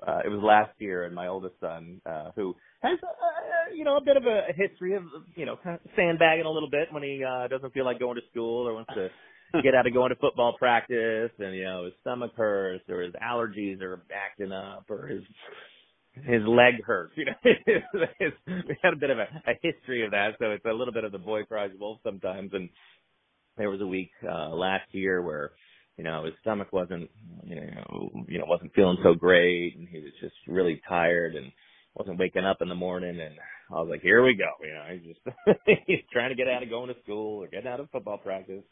uh, 0.07 0.21
it 0.25 0.29
was 0.29 0.41
last 0.43 0.71
year, 0.79 1.05
and 1.05 1.15
my 1.15 1.27
oldest 1.27 1.55
son, 1.61 2.01
who 2.37 2.55
has, 2.81 2.99
uh, 3.03 3.75
you 3.75 3.85
know, 3.85 3.97
a 3.97 4.01
bit 4.01 4.17
of 4.17 4.25
a 4.25 4.53
history 4.55 4.95
of, 4.95 5.03
you 5.35 5.47
know, 5.47 5.57
kind 5.63 5.77
of 5.77 5.91
sandbagging 5.97 6.47
a 6.47 6.51
little 6.51 6.71
bit 6.71 6.93
when 6.93 7.03
he 7.03 7.23
uh, 7.25 7.49
doesn't 7.49 7.73
feel 7.73 7.85
like 7.85 7.99
going 7.99 8.17
to 8.17 8.31
school 8.31 8.67
or 8.69 8.75
wants 8.75 8.93
to 8.95 9.09
get 9.63 9.75
out 9.75 9.87
of 9.87 9.95
going 9.95 10.11
to 10.11 10.17
football 10.17 10.55
practice, 10.59 11.31
and 11.39 11.55
you 11.55 11.65
know, 11.65 11.85
his 11.85 11.95
stomach 12.01 12.33
hurts 12.37 12.85
or 12.89 13.03
his 13.03 13.15
allergies 13.15 13.81
are 13.81 14.03
acting 14.15 14.53
up 14.53 14.85
or 14.91 15.07
his 15.07 15.23
his 16.25 16.43
leg 16.47 16.83
hurts. 16.85 17.13
You 17.17 17.27
know, 17.27 17.33
we 18.47 18.77
had 18.83 18.93
a 18.93 18.97
bit 18.97 19.11
of 19.11 19.19
a, 19.19 19.29
a 19.47 19.55
history 19.63 20.05
of 20.05 20.11
that, 20.11 20.33
so 20.39 20.51
it's 20.51 20.65
a 20.65 20.73
little 20.73 20.93
bit 20.93 21.05
of 21.05 21.13
the 21.13 21.19
boy 21.19 21.45
cries 21.45 21.71
wolf 21.79 21.99
sometimes, 22.05 22.51
and 22.53 22.69
there 23.57 23.71
was 23.71 23.81
a 23.81 23.87
week 23.87 24.11
uh, 24.29 24.51
last 24.51 24.93
year 24.93 25.23
where 25.23 25.53
you 25.97 26.05
know 26.05 26.25
his 26.25 26.35
stomach 26.43 26.69
wasn't 26.73 27.11
you 27.45 27.57
know 27.57 28.11
you 28.29 28.39
know 28.39 28.45
wasn't 28.47 28.75
feeling 28.75 28.99
so 29.03 29.15
great, 29.15 29.77
and 29.77 29.89
he 29.89 29.99
was 29.99 30.13
just 30.21 30.35
really 30.47 30.81
tired 30.89 31.35
and 31.35 31.51
wasn't 31.99 32.19
waking 32.19 32.45
up 32.45 32.59
in 32.61 32.69
the 32.69 32.75
morning. 32.75 33.19
And 33.21 33.35
I 33.71 33.81
was 33.81 33.89
like, 33.91 34.03
here 34.03 34.23
we 34.23 34.35
go. 34.35 34.51
You 34.63 34.75
know, 34.75 34.85
he's 34.93 35.15
just 35.15 35.59
he's 35.87 36.05
trying 36.13 36.31
to 36.31 36.37
get 36.37 36.49
out 36.49 36.63
of 36.63 36.71
going 36.71 36.89
to 36.95 37.01
school 37.03 37.43
or 37.43 37.49
getting 37.49 37.69
out 37.69 37.81
of 37.81 37.91
football 37.91 38.19
practice. 38.19 38.63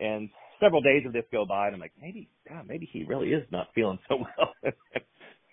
And 0.00 0.28
several 0.60 0.80
days 0.80 1.04
of 1.06 1.12
this 1.12 1.24
go 1.32 1.44
by, 1.44 1.66
and 1.66 1.74
I'm 1.74 1.80
like, 1.80 1.92
maybe, 2.00 2.28
God, 2.48 2.66
maybe 2.68 2.88
he 2.92 3.04
really 3.04 3.28
is 3.28 3.44
not 3.50 3.68
feeling 3.74 3.98
so 4.08 4.16
well. 4.38 4.72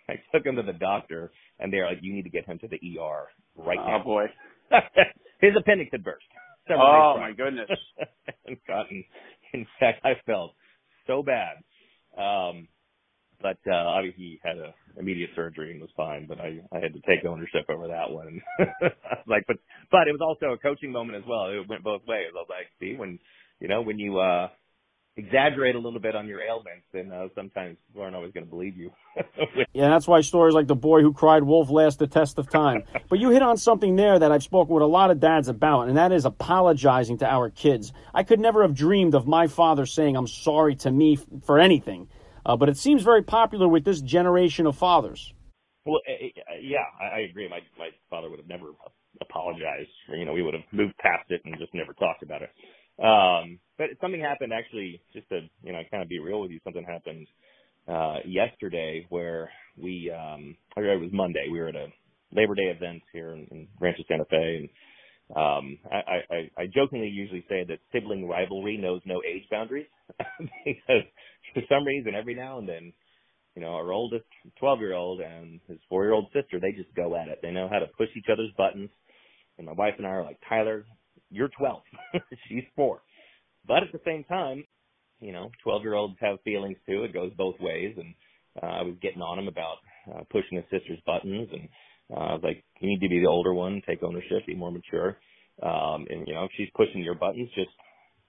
I 0.07 0.15
took 0.33 0.45
him 0.45 0.55
to 0.57 0.63
the 0.63 0.73
doctor, 0.73 1.31
and 1.59 1.73
they're 1.73 1.87
like, 1.87 1.99
you 2.01 2.13
need 2.13 2.23
to 2.23 2.29
get 2.29 2.45
him 2.45 2.59
to 2.59 2.67
the 2.67 2.77
ER 2.77 3.27
right 3.55 3.77
oh, 3.79 3.87
now. 3.87 4.01
Oh 4.01 4.03
boy, 4.03 4.25
his 5.41 5.51
appendix 5.57 5.89
had 5.91 6.03
burst. 6.03 6.25
Oh 6.69 7.15
my 7.19 7.31
goodness! 7.31 7.69
and 8.45 8.57
gotten, 8.67 9.03
in 9.53 9.65
fact, 9.79 10.03
I 10.03 10.13
felt 10.25 10.53
so 11.07 11.23
bad. 11.23 11.57
Um, 12.17 12.67
but 13.45 13.71
uh, 13.71 13.75
obviously 13.75 14.23
he 14.23 14.39
had 14.43 14.57
a 14.57 14.73
immediate 14.97 15.29
surgery 15.35 15.71
and 15.71 15.79
was 15.79 15.91
fine. 15.95 16.25
But 16.25 16.39
I 16.39 16.61
I 16.71 16.79
had 16.79 16.93
to 16.93 17.01
take 17.01 17.23
ownership 17.25 17.65
over 17.69 17.87
that 17.87 18.09
one. 18.09 18.41
like, 19.27 19.43
but 19.47 19.57
but 19.91 20.07
it 20.07 20.13
was 20.13 20.21
also 20.21 20.53
a 20.53 20.57
coaching 20.57 20.91
moment 20.91 21.19
as 21.19 21.23
well. 21.29 21.51
It 21.51 21.69
went 21.69 21.83
both 21.83 22.01
ways. 22.07 22.31
I 22.33 22.37
was 22.37 22.47
like, 22.49 22.67
see, 22.79 22.95
when 22.97 23.19
you 23.59 23.67
know 23.67 23.83
when 23.83 23.99
you 23.99 24.17
uh 24.17 24.47
exaggerate 25.17 25.75
a 25.75 25.79
little 25.79 25.99
bit 25.99 26.15
on 26.15 26.27
your 26.27 26.41
ailments, 26.41 26.85
then 26.91 27.11
uh, 27.11 27.27
sometimes 27.35 27.77
people 27.87 28.01
aren't 28.01 28.15
always 28.15 28.33
going 28.33 28.45
to 28.45 28.49
believe 28.49 28.75
you. 28.75 28.91
yeah, 29.73 29.89
that's 29.89 30.07
why 30.07 30.19
stories 30.21 30.55
like 30.55 30.67
the 30.67 30.75
boy 30.75 31.01
who 31.01 31.13
cried 31.13 31.43
wolf 31.43 31.69
last 31.69 31.99
the 31.99 32.07
test 32.07 32.37
of 32.39 32.49
time. 32.49 32.83
but 33.09 33.19
you 33.19 33.29
hit 33.29 33.41
on 33.41 33.55
something 33.55 33.95
there 33.95 34.19
that 34.19 34.31
I've 34.31 34.43
spoken 34.43 34.73
with 34.73 34.83
a 34.83 34.87
lot 34.87 35.11
of 35.11 35.21
dads 35.21 35.47
about, 35.47 35.87
and 35.87 35.97
that 35.97 36.11
is 36.11 36.25
apologizing 36.25 37.19
to 37.19 37.27
our 37.31 37.49
kids. 37.49 37.93
I 38.13 38.23
could 38.23 38.41
never 38.41 38.63
have 38.63 38.73
dreamed 38.73 39.15
of 39.15 39.25
my 39.25 39.47
father 39.47 39.85
saying, 39.85 40.17
I'm 40.17 40.27
sorry 40.27 40.75
to 40.77 40.91
me 40.91 41.17
for 41.45 41.59
anything. 41.59 42.09
Uh, 42.45 42.55
but 42.55 42.69
it 42.69 42.77
seems 42.77 43.03
very 43.03 43.23
popular 43.23 43.67
with 43.67 43.83
this 43.83 44.01
generation 44.01 44.67
of 44.67 44.77
fathers. 44.77 45.33
Well, 45.85 46.01
eh, 46.07 46.27
eh, 46.27 46.41
yeah, 46.61 46.85
I 47.01 47.21
agree. 47.21 47.47
My 47.49 47.59
my 47.77 47.89
father 48.09 48.29
would 48.29 48.39
have 48.39 48.47
never 48.47 48.67
apologized. 49.21 49.89
You 50.09 50.25
know, 50.25 50.33
we 50.33 50.41
would 50.41 50.53
have 50.53 50.63
moved 50.71 50.97
past 50.97 51.29
it 51.29 51.41
and 51.45 51.55
just 51.59 51.73
never 51.73 51.93
talked 51.93 52.23
about 52.23 52.41
it. 52.41 52.49
Um, 53.03 53.59
but 53.77 53.87
something 53.99 54.21
happened 54.21 54.53
actually, 54.53 55.01
just 55.13 55.27
to, 55.29 55.41
you 55.63 55.73
know, 55.73 55.81
kind 55.91 56.01
of 56.01 56.09
be 56.09 56.19
real 56.19 56.41
with 56.41 56.51
you, 56.51 56.59
something 56.63 56.85
happened, 56.85 57.27
uh, 57.87 58.17
yesterday 58.25 59.05
where 59.09 59.51
we, 59.77 60.11
um, 60.11 60.55
it 60.77 61.01
was 61.01 61.11
Monday, 61.11 61.47
we 61.51 61.59
were 61.59 61.67
at 61.67 61.75
a 61.75 61.87
Labor 62.31 62.55
Day 62.55 62.73
event 62.75 63.03
here 63.11 63.33
in, 63.33 63.47
in 63.51 63.67
Rancho 63.79 64.03
Santa 64.07 64.25
Fe 64.25 64.57
and, 64.59 64.69
um, 65.33 65.79
I, 65.91 66.21
I, 66.29 66.61
I 66.61 66.65
jokingly 66.73 67.07
usually 67.07 67.43
say 67.49 67.65
that 67.67 67.79
sibling 67.91 68.27
rivalry 68.27 68.77
knows 68.77 69.01
no 69.05 69.23
age 69.27 69.43
boundaries 69.49 69.87
because 70.65 71.03
for 71.53 71.63
some 71.67 71.83
reason 71.83 72.13
every 72.13 72.35
now 72.35 72.59
and 72.59 72.69
then, 72.69 72.93
you 73.55 73.61
know, 73.61 73.73
our 73.73 73.91
oldest 73.91 74.25
12 74.59 74.79
year 74.79 74.93
old 74.93 75.21
and 75.21 75.59
his 75.67 75.79
four 75.89 76.03
year 76.03 76.13
old 76.13 76.27
sister, 76.31 76.59
they 76.59 76.73
just 76.73 76.93
go 76.95 77.15
at 77.15 77.27
it. 77.27 77.39
They 77.41 77.51
know 77.51 77.67
how 77.67 77.79
to 77.79 77.87
push 77.97 78.09
each 78.15 78.27
other's 78.31 78.51
buttons. 78.55 78.89
And 79.57 79.65
my 79.65 79.73
wife 79.73 79.95
and 79.97 80.05
I 80.05 80.11
are 80.11 80.23
like, 80.23 80.37
Tyler, 80.47 80.85
you're 81.31 81.49
12. 81.57 81.81
She's 82.47 82.65
four. 82.75 83.01
But 83.67 83.81
at 83.81 83.91
the 83.91 84.01
same 84.05 84.25
time, 84.25 84.63
you 85.19 85.31
know, 85.31 85.49
12 85.63 85.81
year 85.81 85.93
olds 85.95 86.17
have 86.19 86.37
feelings 86.43 86.77
too. 86.87 87.03
It 87.03 87.13
goes 87.13 87.31
both 87.35 87.59
ways. 87.59 87.95
And 87.97 88.13
uh, 88.61 88.65
I 88.67 88.81
was 88.83 88.95
getting 89.01 89.21
on 89.21 89.39
him 89.39 89.47
about 89.47 89.77
uh, 90.13 90.21
pushing 90.29 90.57
his 90.57 90.65
sister's 90.69 90.99
buttons. 91.05 91.49
And 91.51 91.67
uh, 92.15 92.37
like, 92.43 92.63
you 92.79 92.89
need 92.89 93.01
to 93.01 93.09
be 93.09 93.19
the 93.19 93.27
older 93.27 93.53
one, 93.53 93.81
take 93.87 94.03
ownership, 94.03 94.45
be 94.45 94.55
more 94.55 94.71
mature. 94.71 95.17
Um, 95.61 96.05
and, 96.09 96.27
you 96.27 96.33
know, 96.33 96.45
if 96.45 96.51
she's 96.57 96.69
pushing 96.75 97.01
your 97.01 97.15
buttons, 97.15 97.49
just 97.55 97.69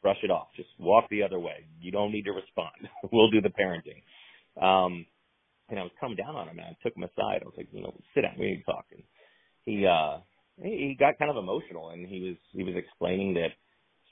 brush 0.02 0.18
it 0.22 0.30
off. 0.30 0.48
Just 0.56 0.68
walk 0.78 1.08
the 1.10 1.22
other 1.22 1.38
way. 1.38 1.66
You 1.80 1.90
don't 1.90 2.12
need 2.12 2.24
to 2.24 2.32
respond. 2.32 2.88
we'll 3.12 3.30
do 3.30 3.40
the 3.40 3.50
parenting. 3.50 4.02
Um, 4.62 5.06
and 5.68 5.80
I 5.80 5.82
was 5.82 5.92
coming 6.00 6.16
down 6.16 6.36
on 6.36 6.48
him 6.48 6.58
and 6.58 6.68
I 6.68 6.76
took 6.82 6.96
him 6.96 7.02
aside. 7.02 7.42
I 7.42 7.44
was 7.44 7.54
like, 7.56 7.68
you 7.72 7.82
know, 7.82 7.92
sit 8.14 8.22
down. 8.22 8.34
We 8.38 8.46
need 8.46 8.58
to 8.58 8.64
talk. 8.64 8.86
And 8.92 9.02
he, 9.64 9.84
uh, 9.86 10.18
he 10.62 10.96
got 10.98 11.18
kind 11.18 11.30
of 11.30 11.36
emotional 11.36 11.90
and 11.90 12.06
he 12.06 12.20
was 12.20 12.36
he 12.52 12.62
was 12.62 12.74
explaining 12.76 13.34
that 13.34 13.50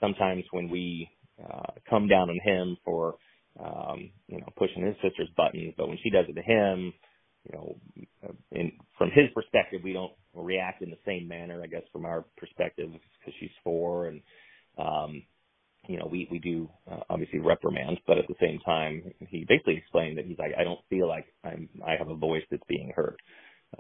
sometimes 0.01 0.45
when 0.51 0.69
we 0.69 1.09
uh 1.43 1.73
come 1.89 2.07
down 2.07 2.29
on 2.29 2.39
him 2.45 2.77
for 2.85 3.17
um 3.59 4.11
you 4.29 4.39
know 4.39 4.49
pushing 4.57 4.85
his 4.85 4.97
sister's 5.03 5.29
buttons 5.37 5.75
but 5.77 5.89
when 5.89 5.99
she 6.03 6.11
does 6.11 6.27
it 6.29 6.35
to 6.35 6.43
him 6.43 6.93
you 7.45 7.59
know 7.59 7.77
in 8.53 8.73
from 8.99 9.11
his 9.11 9.27
perspective 9.35 9.81
we 9.85 9.93
don't 9.93 10.13
react 10.35 10.83
in 10.83 10.91
the 10.91 10.99
same 11.07 11.29
manner 11.29 11.63
i 11.63 11.67
guess 11.67 11.83
from 11.93 12.05
our 12.05 12.25
perspective 12.37 12.89
because 12.91 13.35
she's 13.41 13.51
four 13.63 14.07
and 14.07 14.21
um 14.79 15.23
you 15.89 15.99
know 15.99 16.09
we 16.11 16.29
we 16.31 16.39
do 16.39 16.69
uh, 16.91 17.01
obviously 17.11 17.39
reprimand 17.39 17.99
but 18.07 18.19
at 18.19 18.27
the 18.29 18.35
same 18.41 18.59
time 18.65 19.03
he 19.29 19.45
basically 19.49 19.77
explained 19.77 20.19
that 20.19 20.27
he's 20.27 20.39
like 20.39 20.53
i 20.59 20.65
don't 20.65 20.81
feel 20.91 21.09
like 21.09 21.27
i'm 21.45 21.69
i 21.87 21.95
have 21.99 22.09
a 22.09 22.17
voice 22.17 22.43
that's 22.51 22.63
being 22.69 22.93
heard 22.97 23.17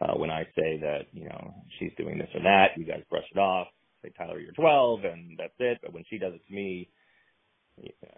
uh, 0.00 0.14
when 0.14 0.30
I 0.30 0.44
say 0.56 0.78
that, 0.80 1.02
you 1.12 1.24
know, 1.24 1.54
she's 1.78 1.92
doing 1.96 2.18
this 2.18 2.28
or 2.34 2.42
that, 2.42 2.68
you 2.76 2.84
guys 2.84 3.02
brush 3.10 3.24
it 3.34 3.38
off, 3.38 3.68
say, 4.02 4.12
Tyler, 4.16 4.38
you're 4.40 4.52
12 4.52 5.04
and 5.04 5.38
that's 5.38 5.54
it. 5.58 5.78
But 5.82 5.92
when 5.92 6.04
she 6.08 6.18
does 6.18 6.34
it 6.34 6.46
to 6.48 6.54
me, 6.54 6.88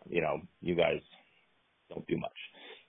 you 0.09 0.23
know, 0.23 0.41
you 0.61 0.75
guys 0.75 1.01
don't 1.91 2.07
do 2.07 2.17
much. 2.17 2.37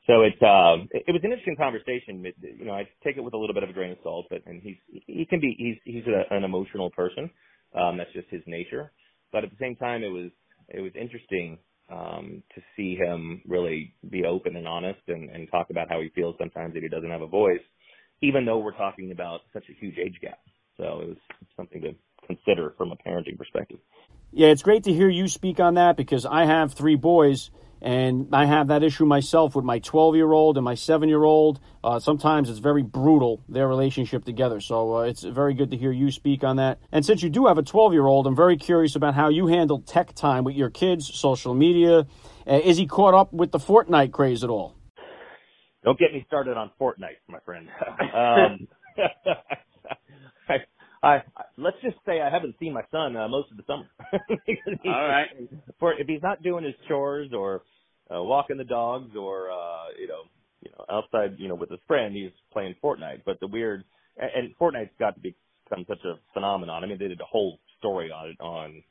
So 0.07 0.23
it's, 0.23 0.41
uh, 0.41 0.85
it, 0.91 1.03
it 1.07 1.11
was 1.11 1.21
an 1.23 1.31
interesting 1.31 1.55
conversation. 1.55 2.25
It, 2.25 2.35
you 2.41 2.65
know, 2.65 2.73
I 2.73 2.87
take 3.03 3.17
it 3.17 3.23
with 3.23 3.33
a 3.33 3.37
little 3.37 3.53
bit 3.53 3.63
of 3.63 3.69
a 3.69 3.73
grain 3.73 3.91
of 3.91 3.97
salt, 4.03 4.27
but, 4.29 4.41
and 4.45 4.61
he's, 4.61 4.77
he 5.05 5.25
can 5.25 5.39
be, 5.39 5.55
he's, 5.57 5.93
he's 5.93 6.05
a, 6.07 6.33
an 6.33 6.43
emotional 6.43 6.89
person. 6.89 7.29
Um, 7.75 7.97
that's 7.97 8.13
just 8.13 8.29
his 8.29 8.41
nature. 8.47 8.91
But 9.31 9.43
at 9.43 9.51
the 9.51 9.57
same 9.59 9.75
time, 9.75 10.03
it 10.03 10.09
was, 10.09 10.31
it 10.69 10.79
was 10.79 10.91
interesting, 10.99 11.59
um, 11.91 12.43
to 12.55 12.61
see 12.75 12.95
him 12.95 13.41
really 13.47 13.93
be 14.09 14.25
open 14.25 14.55
and 14.55 14.67
honest 14.67 14.99
and, 15.07 15.29
and 15.29 15.49
talk 15.49 15.69
about 15.69 15.89
how 15.89 16.01
he 16.01 16.09
feels 16.09 16.35
sometimes 16.37 16.73
that 16.73 16.83
he 16.83 16.89
doesn't 16.89 17.09
have 17.09 17.21
a 17.21 17.27
voice 17.27 17.61
even 18.21 18.45
though 18.45 18.57
we're 18.57 18.75
talking 18.75 19.11
about 19.11 19.41
such 19.53 19.65
a 19.69 19.73
huge 19.73 19.97
age 19.97 20.15
gap. 20.21 20.39
So 20.77 21.01
it 21.01 21.07
was 21.09 21.17
something 21.55 21.81
to 21.81 21.93
consider 22.25 22.73
from 22.77 22.91
a 22.91 22.95
parenting 22.95 23.37
perspective. 23.37 23.79
Yeah, 24.31 24.47
it's 24.47 24.61
great 24.61 24.83
to 24.83 24.93
hear 24.93 25.09
you 25.09 25.27
speak 25.27 25.59
on 25.59 25.75
that 25.75 25.97
because 25.97 26.25
I 26.25 26.45
have 26.45 26.73
three 26.73 26.95
boys 26.95 27.49
and 27.81 28.27
I 28.33 28.45
have 28.45 28.67
that 28.67 28.83
issue 28.83 29.05
myself 29.05 29.55
with 29.55 29.65
my 29.65 29.79
12 29.79 30.15
year 30.15 30.31
old 30.31 30.57
and 30.57 30.65
my 30.65 30.75
7 30.75 31.07
year 31.07 31.23
old. 31.23 31.59
Uh, 31.83 31.99
sometimes 31.99 32.49
it's 32.49 32.59
very 32.59 32.83
brutal, 32.83 33.43
their 33.47 33.67
relationship 33.67 34.25
together. 34.25 34.59
So 34.59 34.97
uh, 34.97 35.01
it's 35.01 35.23
very 35.23 35.53
good 35.53 35.71
to 35.71 35.77
hear 35.77 35.91
you 35.91 36.11
speak 36.11 36.43
on 36.43 36.57
that. 36.57 36.79
And 36.91 37.05
since 37.05 37.21
you 37.21 37.29
do 37.29 37.45
have 37.47 37.57
a 37.57 37.63
12 37.63 37.93
year 37.93 38.05
old, 38.05 38.27
I'm 38.27 38.35
very 38.35 38.57
curious 38.57 38.95
about 38.95 39.13
how 39.13 39.29
you 39.29 39.47
handle 39.47 39.81
tech 39.81 40.13
time 40.13 40.43
with 40.43 40.55
your 40.55 40.69
kids, 40.69 41.13
social 41.13 41.53
media. 41.53 42.07
Uh, 42.47 42.59
is 42.63 42.77
he 42.77 42.87
caught 42.87 43.13
up 43.13 43.33
with 43.33 43.51
the 43.51 43.59
Fortnite 43.59 44.11
craze 44.11 44.43
at 44.43 44.49
all? 44.49 44.75
Don't 45.83 45.99
get 45.99 46.11
me 46.11 46.23
started 46.27 46.57
on 46.57 46.71
Fortnite, 46.79 47.19
my 47.27 47.39
friend. 47.45 47.69
um, 48.13 48.67
I, 51.07 51.43
let's 51.57 51.77
just 51.83 51.97
say 52.05 52.21
I 52.21 52.29
haven't 52.29 52.55
seen 52.59 52.73
my 52.73 52.83
son 52.91 53.15
uh, 53.15 53.27
most 53.27 53.51
of 53.51 53.57
the 53.57 53.63
summer. 53.67 53.87
All 54.85 55.07
right. 55.07 55.27
For 55.79 55.93
if 55.93 56.07
he's 56.07 56.21
not 56.21 56.43
doing 56.43 56.63
his 56.63 56.75
chores 56.87 57.31
or 57.33 57.63
uh, 58.13 58.21
walking 58.23 58.57
the 58.57 58.63
dogs 58.63 59.11
or 59.17 59.51
uh, 59.51 59.89
you 59.99 60.07
know, 60.07 60.21
you 60.61 60.71
know, 60.71 60.85
outside, 60.89 61.37
you 61.37 61.47
know, 61.47 61.55
with 61.55 61.69
his 61.69 61.79
friend, 61.87 62.15
he's 62.15 62.31
playing 62.51 62.75
Fortnite. 62.83 63.21
But 63.25 63.39
the 63.39 63.47
weird 63.47 63.83
and, 64.17 64.29
and 64.35 64.57
Fortnite's 64.57 64.91
got 64.99 65.15
to 65.15 65.21
become 65.21 65.85
such 65.87 66.03
a 66.05 66.15
phenomenon. 66.33 66.83
I 66.83 66.87
mean, 66.87 66.97
they 66.99 67.07
did 67.07 67.21
a 67.21 67.25
whole 67.25 67.59
story 67.79 68.11
on 68.11 68.29
it 68.29 68.41
on 68.41 68.83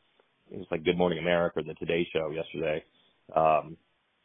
it 0.50 0.58
was 0.58 0.66
like 0.70 0.85
Good 0.85 0.96
Morning 0.96 1.18
America 1.18 1.61
or 1.61 1.62
the 1.64 1.75
Today 1.75 2.06
Show 2.12 2.30
yesterday. 2.30 2.85
Um, 3.35 3.76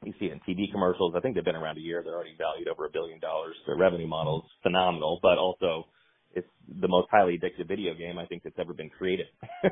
you 0.03 0.13
see 0.19 0.25
it 0.27 0.33
in 0.33 0.39
TV 0.39 0.71
commercials. 0.71 1.13
I 1.15 1.19
think 1.19 1.35
they've 1.35 1.45
been 1.45 1.55
around 1.55 1.77
a 1.77 1.81
year. 1.81 2.01
They're 2.03 2.15
already 2.15 2.35
valued 2.37 2.67
over 2.67 2.85
a 2.85 2.89
billion 2.91 3.19
dollars. 3.19 3.55
Their 3.65 3.77
revenue 3.77 4.07
model 4.07 4.43
is 4.45 4.51
phenomenal, 4.63 5.19
but 5.21 5.37
also 5.37 5.85
it's 6.33 6.47
the 6.79 6.87
most 6.87 7.07
highly 7.11 7.37
addictive 7.37 7.67
video 7.67 7.93
game 7.93 8.17
I 8.17 8.25
think 8.25 8.43
that's 8.43 8.59
ever 8.59 8.73
been 8.73 8.89
created. 8.89 9.27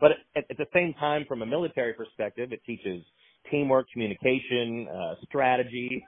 but 0.00 0.12
at, 0.36 0.44
at 0.50 0.56
the 0.56 0.66
same 0.72 0.94
time, 0.94 1.24
from 1.28 1.42
a 1.42 1.46
military 1.46 1.92
perspective, 1.94 2.52
it 2.52 2.62
teaches 2.64 3.02
teamwork, 3.50 3.86
communication, 3.92 4.88
uh, 4.88 5.14
strategy. 5.24 6.04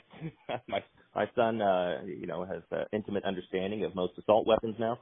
my 0.68 0.82
my 1.14 1.28
son, 1.34 1.60
uh, 1.60 2.02
you 2.04 2.26
know, 2.26 2.44
has 2.44 2.62
uh, 2.72 2.84
intimate 2.92 3.24
understanding 3.24 3.84
of 3.84 3.94
most 3.94 4.12
assault 4.18 4.46
weapons 4.46 4.76
now. 4.78 4.98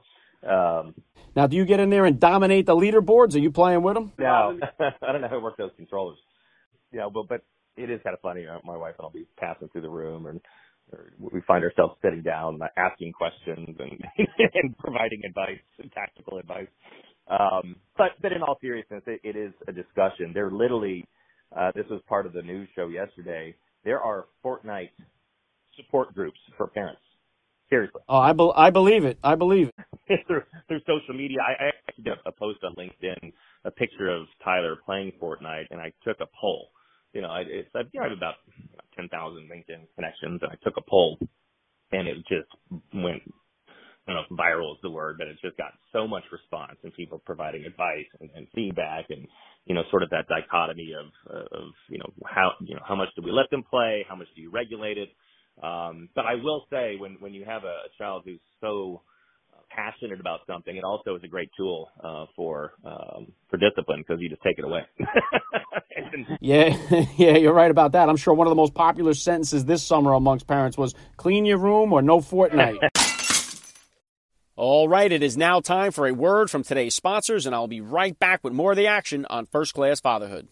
Um, 0.47 0.93
now, 1.35 1.47
do 1.47 1.57
you 1.57 1.65
get 1.65 1.79
in 1.79 1.89
there 1.89 2.05
and 2.05 2.19
dominate 2.19 2.65
the 2.65 2.75
leaderboards? 2.75 3.35
Are 3.35 3.39
you 3.39 3.51
playing 3.51 3.81
with 3.81 3.95
them? 3.95 4.11
No, 4.17 4.59
I 4.79 5.11
don't 5.11 5.21
know 5.21 5.27
how 5.27 5.35
to 5.35 5.39
work 5.39 5.57
those 5.57 5.71
controllers. 5.77 6.17
Yeah, 6.91 7.09
but 7.13 7.27
but 7.27 7.41
it 7.75 7.89
is 7.89 7.99
kind 8.03 8.13
of 8.13 8.21
funny. 8.21 8.47
Uh, 8.47 8.59
my 8.63 8.77
wife 8.77 8.95
and 8.97 9.05
I'll 9.05 9.11
be 9.11 9.27
passing 9.37 9.69
through 9.69 9.81
the 9.81 9.89
room, 9.89 10.27
and 10.27 10.41
we 11.19 11.41
find 11.47 11.63
ourselves 11.63 11.95
sitting 12.01 12.21
down, 12.21 12.59
asking 12.77 13.13
questions, 13.13 13.75
and 13.79 13.99
and 14.53 14.77
providing 14.77 15.21
advice 15.25 15.59
and 15.79 15.91
tactical 15.91 16.37
advice. 16.37 16.67
Um, 17.29 17.75
but 17.97 18.11
but 18.21 18.31
in 18.31 18.41
all 18.41 18.57
seriousness, 18.61 19.03
it, 19.07 19.19
it 19.23 19.35
is 19.35 19.53
a 19.67 19.71
discussion. 19.71 20.31
They're 20.33 20.51
literally. 20.51 21.05
Uh, 21.55 21.71
this 21.75 21.85
was 21.89 22.01
part 22.09 22.25
of 22.25 22.33
the 22.33 22.41
news 22.41 22.67
show 22.75 22.87
yesterday. 22.89 23.55
There 23.85 24.01
are 24.01 24.25
Fortnite 24.43 24.89
support 25.77 26.13
groups 26.13 26.39
for 26.57 26.67
parents. 26.67 27.01
Seriously. 27.69 28.01
Oh, 28.07 28.17
I, 28.17 28.33
be- 28.33 28.51
I 28.55 28.69
believe 28.69 29.03
it. 29.05 29.17
I 29.23 29.35
believe 29.35 29.69
it. 29.69 30.19
through 30.27 30.43
through 30.67 30.79
social 30.87 31.13
media. 31.13 31.37
I, 31.41 31.65
I 31.65 31.67
actually 31.87 32.05
did 32.05 32.13
a 32.25 32.31
post 32.31 32.59
on 32.63 32.73
LinkedIn, 32.75 33.33
a 33.65 33.71
picture 33.71 34.09
of 34.09 34.27
Tyler 34.43 34.77
playing 34.85 35.11
Fortnite, 35.21 35.65
and 35.71 35.81
I 35.81 35.91
took 36.05 36.17
a 36.21 36.27
poll. 36.39 36.69
You 37.13 37.21
know, 37.21 37.29
I, 37.29 37.41
it's 37.41 37.69
I've, 37.75 37.87
you 37.91 37.99
know, 37.99 38.05
I 38.05 38.09
have 38.09 38.17
about 38.17 38.35
ten 38.97 39.09
thousand 39.09 39.49
LinkedIn 39.49 39.87
connections, 39.95 40.41
and 40.43 40.51
I 40.51 40.55
took 40.63 40.77
a 40.77 40.89
poll, 40.89 41.19
and 41.91 42.07
it 42.07 42.17
just 42.27 42.49
went. 42.93 43.21
I 44.07 44.13
don't 44.13 44.23
know 44.31 44.35
if 44.37 44.39
viral 44.39 44.71
is 44.73 44.79
the 44.83 44.89
word, 44.89 45.17
but 45.19 45.27
it's 45.27 45.41
just 45.41 45.57
got 45.57 45.73
so 45.91 46.07
much 46.07 46.23
response 46.31 46.77
and 46.83 46.93
people 46.93 47.21
providing 47.25 47.65
advice 47.65 48.07
and, 48.21 48.29
and 48.35 48.47
feedback 48.55 49.05
and 49.09 49.27
you 49.65 49.75
know 49.75 49.83
sort 49.91 50.03
of 50.03 50.09
that 50.11 50.27
dichotomy 50.29 50.93
of 50.93 51.07
of 51.51 51.71
you 51.89 51.99
know 51.99 52.09
how 52.25 52.53
you 52.61 52.75
know 52.75 52.81
how 52.87 52.95
much 52.95 53.09
do 53.15 53.21
we 53.21 53.31
let 53.31 53.49
them 53.51 53.63
play, 53.69 54.05
how 54.09 54.15
much 54.15 54.27
do 54.35 54.41
you 54.41 54.49
regulate 54.51 54.97
it. 54.97 55.09
Um, 55.61 56.09
but 56.15 56.25
I 56.25 56.35
will 56.35 56.65
say 56.69 56.95
when 56.97 57.17
when 57.19 57.33
you 57.33 57.45
have 57.45 57.63
a, 57.63 57.87
a 57.87 57.91
child 57.97 58.23
who's 58.25 58.39
so 58.61 59.01
passionate 59.69 60.19
about 60.19 60.41
something, 60.47 60.75
it 60.75 60.83
also 60.83 61.15
is 61.15 61.23
a 61.23 61.27
great 61.27 61.49
tool 61.57 61.89
uh, 62.03 62.25
for 62.35 62.73
um, 62.85 63.27
for 63.49 63.57
discipline 63.57 64.03
because 64.05 64.21
you 64.21 64.29
just 64.29 64.41
take 64.43 64.57
it 64.57 64.65
away. 64.65 64.81
yeah, 66.39 66.75
yeah, 67.17 67.37
you're 67.37 67.53
right 67.53 67.71
about 67.71 67.93
that. 67.93 68.09
I'm 68.09 68.17
sure 68.17 68.33
one 68.33 68.47
of 68.47 68.51
the 68.51 68.55
most 68.55 68.73
popular 68.73 69.13
sentences 69.13 69.65
this 69.65 69.83
summer 69.83 70.13
amongst 70.13 70.47
parents 70.47 70.77
was 70.77 70.95
"clean 71.17 71.45
your 71.45 71.57
room" 71.57 71.93
or 71.93 72.01
"no 72.01 72.19
Fortnite." 72.19 72.89
All 74.55 74.89
right, 74.89 75.11
it 75.11 75.21
is 75.21 75.37
now 75.37 75.59
time 75.59 75.91
for 75.91 76.07
a 76.07 76.13
word 76.13 76.49
from 76.49 76.63
today's 76.63 76.95
sponsors, 76.95 77.45
and 77.45 77.53
I'll 77.53 77.67
be 77.67 77.81
right 77.81 78.17
back 78.17 78.43
with 78.43 78.53
more 78.53 78.71
of 78.71 78.77
the 78.77 78.87
action 78.87 79.27
on 79.29 79.45
First 79.45 79.75
Class 79.75 79.99
Fatherhood. 79.99 80.47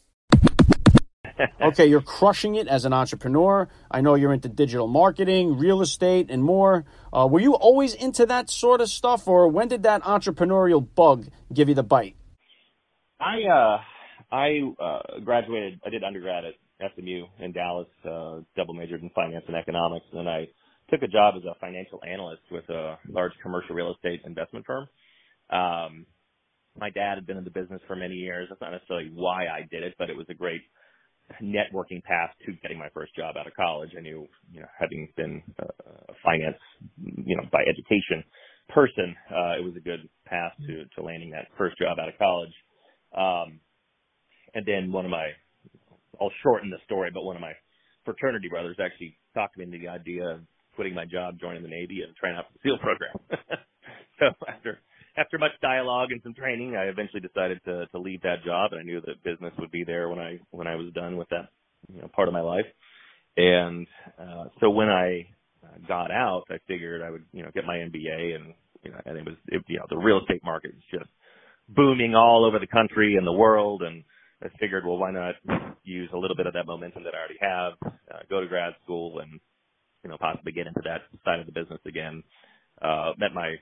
Okay, 1.61 1.85
you're 1.85 2.01
crushing 2.01 2.55
it 2.55 2.67
as 2.67 2.85
an 2.85 2.93
entrepreneur. 2.93 3.67
I 3.89 4.01
know 4.01 4.15
you're 4.15 4.33
into 4.33 4.49
digital 4.49 4.87
marketing, 4.87 5.57
real 5.57 5.81
estate, 5.81 6.29
and 6.29 6.43
more. 6.43 6.85
Uh, 7.11 7.27
were 7.29 7.39
you 7.39 7.55
always 7.55 7.93
into 7.93 8.25
that 8.27 8.49
sort 8.49 8.81
of 8.81 8.89
stuff, 8.89 9.27
or 9.27 9.47
when 9.47 9.67
did 9.67 9.83
that 9.83 10.03
entrepreneurial 10.03 10.85
bug 10.95 11.27
give 11.53 11.69
you 11.69 11.75
the 11.75 11.83
bite? 11.83 12.15
I 13.19 13.43
uh, 13.43 13.77
I 14.31 14.61
uh, 14.79 15.19
graduated. 15.23 15.79
I 15.85 15.89
did 15.89 16.03
undergrad 16.03 16.43
at 16.45 16.91
SMU 16.95 17.25
in 17.39 17.51
Dallas, 17.51 17.87
uh, 18.03 18.39
double 18.55 18.73
majored 18.73 19.01
in 19.01 19.09
finance 19.11 19.45
and 19.47 19.55
economics, 19.55 20.05
and 20.13 20.29
I 20.29 20.47
took 20.89 21.01
a 21.01 21.07
job 21.07 21.35
as 21.37 21.43
a 21.43 21.55
financial 21.59 21.99
analyst 22.07 22.43
with 22.51 22.69
a 22.69 22.97
large 23.09 23.31
commercial 23.41 23.75
real 23.75 23.93
estate 23.93 24.21
investment 24.25 24.65
firm. 24.65 24.87
Um, 25.49 26.05
my 26.77 26.89
dad 26.89 27.15
had 27.15 27.25
been 27.25 27.37
in 27.37 27.43
the 27.43 27.49
business 27.49 27.81
for 27.87 27.95
many 27.95 28.15
years. 28.15 28.47
That's 28.49 28.61
not 28.61 28.71
necessarily 28.71 29.09
why 29.13 29.47
I 29.47 29.61
did 29.71 29.83
it, 29.83 29.95
but 29.97 30.09
it 30.09 30.17
was 30.17 30.27
a 30.29 30.33
great 30.33 30.61
networking 31.41 32.03
path 32.03 32.31
to 32.45 32.53
getting 32.61 32.77
my 32.77 32.89
first 32.93 33.15
job 33.15 33.35
out 33.37 33.47
of 33.47 33.53
college. 33.53 33.91
I 33.97 34.01
knew, 34.01 34.27
you 34.51 34.61
know, 34.61 34.67
having 34.79 35.09
been 35.17 35.41
a 35.59 36.13
finance, 36.23 36.57
you 37.01 37.35
know, 37.35 37.43
by 37.51 37.61
education 37.61 38.23
person, 38.69 39.15
uh, 39.31 39.57
it 39.57 39.63
was 39.63 39.73
a 39.75 39.79
good 39.79 40.07
path 40.25 40.53
to, 40.67 40.85
to 40.95 41.05
landing 41.05 41.31
that 41.31 41.47
first 41.57 41.77
job 41.77 41.97
out 41.99 42.09
of 42.09 42.17
college. 42.17 42.53
Um, 43.15 43.59
and 44.53 44.65
then 44.65 44.91
one 44.91 45.05
of 45.05 45.11
my, 45.11 45.29
I'll 46.21 46.31
shorten 46.43 46.69
the 46.69 46.77
story, 46.85 47.11
but 47.13 47.23
one 47.23 47.35
of 47.35 47.41
my 47.41 47.53
fraternity 48.05 48.47
brothers 48.49 48.77
actually 48.79 49.17
talked 49.33 49.57
me 49.57 49.65
into 49.65 49.79
the 49.79 49.89
idea 49.89 50.25
of 50.25 50.39
quitting 50.75 50.93
my 50.93 51.05
job, 51.05 51.39
joining 51.39 51.63
the 51.63 51.69
Navy, 51.69 52.01
and 52.05 52.15
trying 52.15 52.35
out 52.35 52.45
for 52.47 52.53
the 52.53 52.59
SEAL 52.63 52.77
program. 52.79 53.15
so 54.19 54.25
after 54.47 54.79
after 55.17 55.37
much 55.37 55.51
dialogue 55.61 56.11
and 56.11 56.21
some 56.23 56.33
training, 56.33 56.75
I 56.75 56.85
eventually 56.85 57.21
decided 57.21 57.61
to 57.65 57.87
to 57.87 57.99
leave 57.99 58.21
that 58.21 58.43
job, 58.45 58.71
and 58.73 58.81
I 58.81 58.83
knew 58.83 59.01
that 59.01 59.23
business 59.23 59.53
would 59.59 59.71
be 59.71 59.83
there 59.83 60.09
when 60.09 60.19
I 60.19 60.39
when 60.51 60.67
I 60.67 60.75
was 60.75 60.91
done 60.93 61.17
with 61.17 61.29
that 61.29 61.49
you 61.93 62.01
know 62.01 62.09
part 62.09 62.27
of 62.27 62.33
my 62.33 62.41
life. 62.41 62.65
And 63.37 63.87
uh, 64.19 64.45
so 64.59 64.69
when 64.69 64.89
I 64.89 65.27
uh, 65.63 65.87
got 65.87 66.11
out, 66.11 66.43
I 66.49 66.57
figured 66.67 67.01
I 67.01 67.09
would 67.09 67.25
you 67.31 67.43
know 67.43 67.51
get 67.53 67.65
my 67.65 67.75
MBA, 67.77 68.35
and 68.35 68.53
you 68.83 68.91
know, 68.91 69.01
and 69.05 69.17
it 69.17 69.25
was 69.25 69.35
it, 69.47 69.63
you 69.67 69.79
know 69.79 69.85
the 69.89 69.97
real 69.97 70.19
estate 70.19 70.43
market 70.43 70.71
is 70.71 70.99
just 70.99 71.09
booming 71.69 72.15
all 72.15 72.45
over 72.45 72.59
the 72.59 72.67
country 72.67 73.15
and 73.15 73.25
the 73.25 73.33
world, 73.33 73.81
and 73.81 74.03
I 74.43 74.49
figured, 74.59 74.85
well, 74.85 74.97
why 74.97 75.11
not 75.11 75.35
use 75.83 76.09
a 76.13 76.17
little 76.17 76.35
bit 76.35 76.45
of 76.45 76.53
that 76.53 76.67
momentum 76.67 77.03
that 77.03 77.13
I 77.15 77.17
already 77.17 77.39
have, 77.41 77.73
uh, 78.13 78.19
go 78.29 78.41
to 78.41 78.47
grad 78.47 78.73
school, 78.83 79.19
and 79.19 79.39
you 80.03 80.09
know 80.09 80.17
possibly 80.19 80.51
get 80.51 80.67
into 80.67 80.81
that 80.83 81.01
side 81.23 81.39
of 81.39 81.45
the 81.45 81.51
business 81.51 81.79
again. 81.85 82.23
Uh, 82.81 83.13
met 83.17 83.33
my 83.33 83.55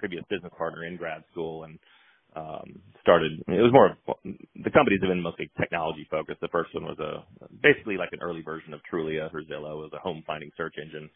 previous 0.00 0.24
business 0.30 0.52
partner 0.56 0.84
in 0.84 0.96
grad 0.96 1.22
school 1.30 1.64
and 1.64 1.78
um, 2.34 2.80
started. 3.02 3.32
It 3.48 3.60
was 3.62 3.72
more 3.72 3.96
the 4.24 4.70
companies 4.70 5.00
have 5.02 5.10
been 5.10 5.22
mostly 5.22 5.50
technology 5.60 6.06
focused. 6.10 6.40
The 6.40 6.48
first 6.48 6.74
one 6.74 6.84
was 6.84 6.98
a 6.98 7.24
basically 7.62 7.96
like 7.96 8.10
an 8.12 8.20
early 8.22 8.42
version 8.42 8.72
of 8.72 8.80
Trulia 8.90 9.32
or 9.32 9.42
Zillow, 9.42 9.84
it 9.84 9.90
was 9.90 9.94
a 9.94 9.98
home 9.98 10.22
finding 10.26 10.50
search 10.56 10.74
engine 10.82 11.10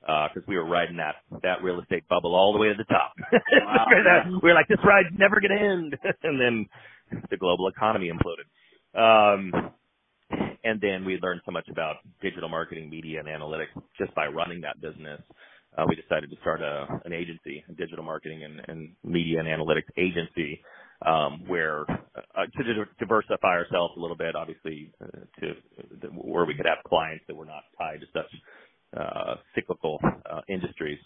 because 0.00 0.44
uh, 0.44 0.48
we 0.48 0.56
were 0.56 0.68
riding 0.68 0.96
that 0.96 1.16
that 1.42 1.62
real 1.62 1.80
estate 1.80 2.06
bubble 2.08 2.34
all 2.34 2.52
the 2.52 2.58
way 2.58 2.68
to 2.68 2.74
the 2.76 2.84
top. 2.84 3.12
Wow. 3.64 3.86
we 4.42 4.50
were 4.50 4.54
like, 4.54 4.68
this 4.68 4.78
ride's 4.84 5.08
never 5.16 5.40
going 5.40 5.56
to 5.56 5.64
end, 5.64 5.96
and 6.22 6.40
then 6.40 6.66
the 7.30 7.36
global 7.36 7.68
economy 7.68 8.10
imploded. 8.10 8.46
Um, 8.94 9.72
and 10.64 10.80
then 10.80 11.04
we 11.04 11.18
learned 11.22 11.40
so 11.44 11.52
much 11.52 11.68
about 11.70 11.96
digital 12.22 12.48
marketing, 12.48 12.90
media, 12.90 13.20
and 13.20 13.28
analytics 13.28 13.72
just 13.98 14.14
by 14.14 14.26
running 14.26 14.60
that 14.62 14.80
business 14.80 15.20
uh, 15.78 15.84
we 15.88 15.96
decided 15.96 16.30
to 16.30 16.36
start 16.42 16.62
a, 16.62 16.86
an 17.04 17.12
agency, 17.12 17.64
a 17.68 17.74
digital 17.74 18.04
marketing 18.04 18.44
and, 18.44 18.60
and 18.68 18.92
media 19.04 19.40
and 19.40 19.48
analytics 19.48 19.90
agency, 19.98 20.60
um, 21.06 21.44
where 21.48 21.82
uh, 22.36 22.46
to 22.58 22.86
diversify 23.00 23.48
ourselves 23.48 23.94
a 23.96 24.00
little 24.00 24.16
bit, 24.16 24.36
obviously, 24.36 24.92
uh, 25.02 25.20
to, 25.40 25.54
where 26.12 26.46
we 26.46 26.54
could 26.54 26.66
have 26.66 26.78
clients 26.88 27.24
that 27.28 27.36
were 27.36 27.46
not 27.46 27.64
tied 27.78 28.00
to 28.00 28.06
such 28.14 29.00
uh, 29.00 29.36
cyclical 29.54 30.00
uh, 30.30 30.40
industries. 30.48 31.00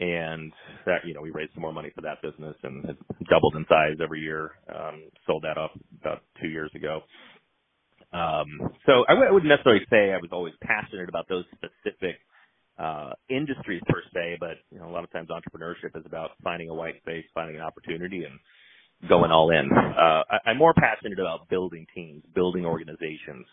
And 0.00 0.52
that, 0.86 1.06
you 1.06 1.14
know, 1.14 1.22
we 1.22 1.30
raised 1.30 1.54
some 1.54 1.62
more 1.62 1.72
money 1.72 1.90
for 1.94 2.02
that 2.02 2.22
business 2.22 2.56
and 2.64 2.84
it 2.86 2.96
doubled 3.30 3.56
in 3.56 3.66
size 3.68 3.98
every 4.02 4.20
year. 4.20 4.52
Um, 4.74 5.04
sold 5.26 5.44
that 5.44 5.58
off 5.58 5.72
about 6.02 6.22
two 6.42 6.48
years 6.48 6.70
ago. 6.74 7.00
Um, 8.14 8.60
so 8.86 9.04
I 9.08 9.14
w- 9.14 9.28
I 9.28 9.32
wouldn't 9.32 9.50
necessarily 9.50 9.84
say 9.90 10.14
I 10.14 10.18
was 10.18 10.30
always 10.32 10.54
passionate 10.62 11.10
about 11.10 11.28
those 11.28 11.44
specific 11.52 12.16
uh, 12.78 13.10
industries 13.30 13.82
per 13.88 14.02
se, 14.14 14.38
but 14.40 14.58
you 14.72 14.78
know, 14.78 14.88
a 14.88 14.92
lot 14.92 15.04
of 15.04 15.12
times 15.12 15.28
entrepreneurship 15.30 15.96
is 15.98 16.04
about 16.06 16.30
finding 16.44 16.70
a 16.70 16.74
white 16.74 16.96
space, 17.02 17.24
finding 17.34 17.56
an 17.56 17.62
opportunity, 17.62 18.24
and 18.24 18.38
going 19.08 19.30
all 19.30 19.50
in. 19.50 19.70
Uh, 19.72 20.22
I, 20.30 20.50
I'm 20.50 20.58
more 20.58 20.74
passionate 20.74 21.18
about 21.18 21.48
building 21.48 21.86
teams, 21.94 22.22
building 22.34 22.64
organizations, 22.64 23.46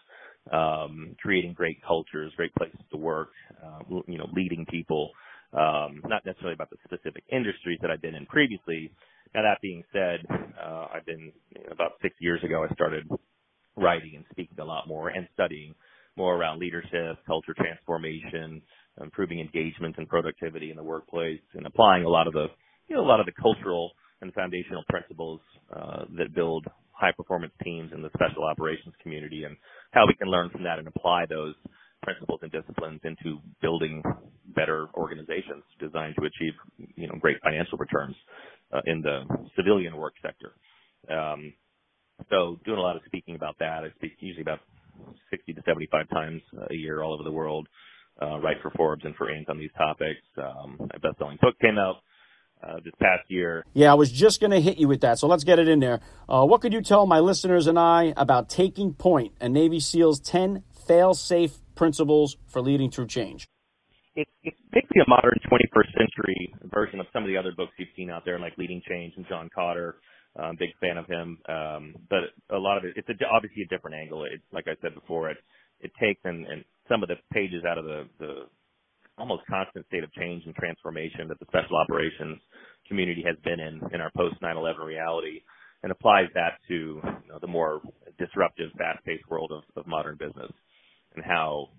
um, 0.52 1.16
creating 1.22 1.54
great 1.54 1.78
cultures, 1.86 2.32
great 2.38 2.54
places 2.56 2.80
to 2.92 2.98
work, 2.98 3.30
uh, 3.64 3.80
you 4.08 4.18
know, 4.18 4.28
leading 4.34 4.66
people. 4.70 5.12
Um, 5.54 6.02
not 6.06 6.26
necessarily 6.26 6.54
about 6.56 6.70
the 6.72 6.78
specific 6.84 7.24
industries 7.32 7.80
that 7.82 7.92
I've 7.92 8.02
been 8.02 8.16
in 8.16 8.26
previously. 8.26 8.92
Now 9.36 9.44
that 9.44 9.62
being 9.62 9.84
said, 9.94 10.20
uh, 10.32 10.88
I've 10.94 11.06
been 11.06 11.32
about 11.72 11.94
six 12.02 12.16
years 12.20 12.44
ago. 12.44 12.66
I 12.70 12.74
started 12.74 13.08
writing 13.78 14.14
and 14.16 14.26
speaking 14.32 14.60
a 14.60 14.66
lot 14.66 14.88
more 14.88 15.10
and 15.10 15.28
studying 15.34 15.76
more 16.18 16.36
around 16.36 16.60
leadership, 16.60 17.18
culture 17.26 17.54
transformation, 17.58 18.62
improving 19.02 19.40
engagement 19.40 19.96
and 19.98 20.08
productivity 20.08 20.70
in 20.70 20.78
the 20.78 20.84
workplace, 20.84 21.42
and 21.54 21.66
applying 21.66 22.04
a 22.04 22.10
lot 22.10 22.28
of 22.28 22.34
the 22.34 22.48
you 22.88 22.96
know 22.96 23.04
a 23.04 23.08
lot 23.08 23.20
of 23.20 23.26
the 23.26 23.32
cultural 23.42 23.92
and 24.22 24.34
foundational 24.34 24.84
principles 24.90 25.40
uh, 25.76 26.06
that 26.18 26.34
build 26.34 26.66
high 26.92 27.12
performance 27.12 27.54
teams 27.64 27.92
in 27.94 28.02
the 28.02 28.10
special 28.16 28.44
operations 28.44 28.94
community, 29.02 29.44
and 29.44 29.56
how 29.92 30.06
we 30.08 30.14
can 30.16 30.28
learn 30.28 30.50
from 30.50 30.64
that 30.64 30.80
and 30.80 30.88
apply 30.88 31.26
those 31.30 31.56
principles 32.04 32.40
and 32.44 32.52
disciplines 32.52 33.02
into 33.04 33.40
building 33.62 34.02
better 34.56 34.88
organizations 34.96 35.64
designed 35.80 36.16
to 36.16 36.26
achieve 36.26 36.54
you 36.96 37.08
know 37.08 37.16
great 37.20 37.38
financial 37.44 37.78
returns 37.78 38.16
uh, 38.74 38.82
in 38.86 39.02
the 39.02 39.24
civilian 39.56 39.98
work 39.98 40.14
sector. 40.22 40.54
Um, 41.12 41.54
so 42.30 42.58
doing 42.66 42.78
a 42.78 42.82
lot 42.82 42.96
of 42.96 43.02
speaking 43.06 43.36
about 43.36 43.58
that. 43.60 43.84
I 43.84 43.90
speak 43.98 44.14
usually 44.20 44.42
about 44.42 44.60
60 45.30 45.54
to 45.54 45.62
75 45.66 46.10
times 46.10 46.42
a 46.70 46.74
year 46.74 47.02
all 47.02 47.14
over 47.14 47.24
the 47.24 47.32
world 47.32 47.68
uh, 48.22 48.40
write 48.40 48.58
for 48.62 48.72
Forbes 48.72 49.04
and 49.06 49.16
for 49.16 49.28
Inc. 49.28 49.50
on 49.50 49.58
these 49.58 49.72
topics. 49.78 50.22
Um, 50.38 50.78
my 50.80 50.98
best-selling 51.02 51.38
book 51.42 51.60
came 51.60 51.78
out 51.78 51.98
uh, 52.64 52.78
this 52.84 52.94
past 53.00 53.24
year. 53.30 53.66
Yeah, 53.74 53.92
I 53.92 53.96
was 53.96 54.12
just 54.12 54.40
going 54.40 54.52
to 54.52 54.62
hit 54.62 54.78
you 54.78 54.88
with 54.88 55.02
that, 55.02 55.20
so 55.20 55.28
let's 55.28 55.44
get 55.44 55.60
it 55.60 55.68
in 55.68 55.80
there. 55.80 56.00
Uh, 56.28 56.46
what 56.46 56.62
could 56.62 56.74
you 56.74 56.82
tell 56.82 57.06
my 57.06 57.20
listeners 57.20 57.68
and 57.68 57.78
I 57.78 58.14
about 58.18 58.50
Taking 58.50 58.94
Point, 58.94 59.34
a 59.42 59.50
Navy 59.50 59.80
SEAL's 59.80 60.20
10 60.20 60.64
fail-safe 60.88 61.54
principles 61.76 62.38
for 62.48 62.62
leading 62.62 62.90
through 62.90 63.08
change? 63.08 63.48
It's, 64.16 64.32
it's 64.44 64.58
basically 64.72 65.02
a 65.06 65.10
modern 65.10 65.38
21st 65.52 65.98
century 65.98 66.56
version 66.64 67.02
of 67.02 67.08
some 67.12 67.24
of 67.24 67.28
the 67.28 67.36
other 67.38 67.52
books 67.56 67.74
you've 67.78 67.90
seen 67.98 68.10
out 68.10 68.24
there, 68.24 68.40
like 68.40 68.58
Leading 68.58 68.82
Change 68.88 69.14
and 69.18 69.26
John 69.28 69.50
Kotter. 69.56 69.96
I'm 70.38 70.56
a 70.56 70.58
big 70.58 70.70
fan 70.82 70.98
of 70.98 71.06
him, 71.08 71.40
um, 71.48 71.96
but 72.10 72.36
a 72.54 72.58
lot 72.58 72.78
of 72.78 72.84
it, 72.84 72.94
it's 72.98 73.08
a, 73.08 73.14
obviously 73.34 73.64
a 73.64 73.68
different 73.68 73.96
angle. 73.96 74.26
It's 74.26 74.44
like 74.52 74.68
I 74.68 74.76
said 74.82 74.94
before, 74.94 75.30
it 75.30 75.38
it 75.80 75.92
takes 76.00 76.20
and, 76.26 76.46
and 76.48 76.64
some 76.90 77.04
of 77.04 77.10
the 77.10 77.16
pages 77.34 77.64
out 77.68 77.78
of 77.78 77.86
the, 77.86 78.04
the 78.20 78.34
almost 79.18 79.44
constant 79.50 79.86
state 79.88 80.04
of 80.04 80.12
change 80.14 80.44
and 80.46 80.56
transformation 80.56 81.28
that 81.28 81.40
the 81.40 81.46
special 81.48 81.78
operations 81.78 82.40
community 82.88 83.24
has 83.26 83.38
been 83.44 83.60
in 83.60 83.82
in 83.94 84.02
our 84.02 84.12
post 84.16 84.36
9/11 84.42 84.86
reality, 84.86 85.42
and 85.84 85.92
applies 85.92 86.28
that 86.34 86.60
to 86.68 87.00
you 87.02 87.30
know, 87.30 87.40
the 87.40 87.48
more 87.48 87.82
disruptive, 88.18 88.72
fast-paced 88.78 89.28
world 89.30 89.52
of, 89.52 89.64
of 89.76 89.88
modern 89.88 90.16
business, 90.18 90.52
and 91.16 91.24
how 91.24 91.70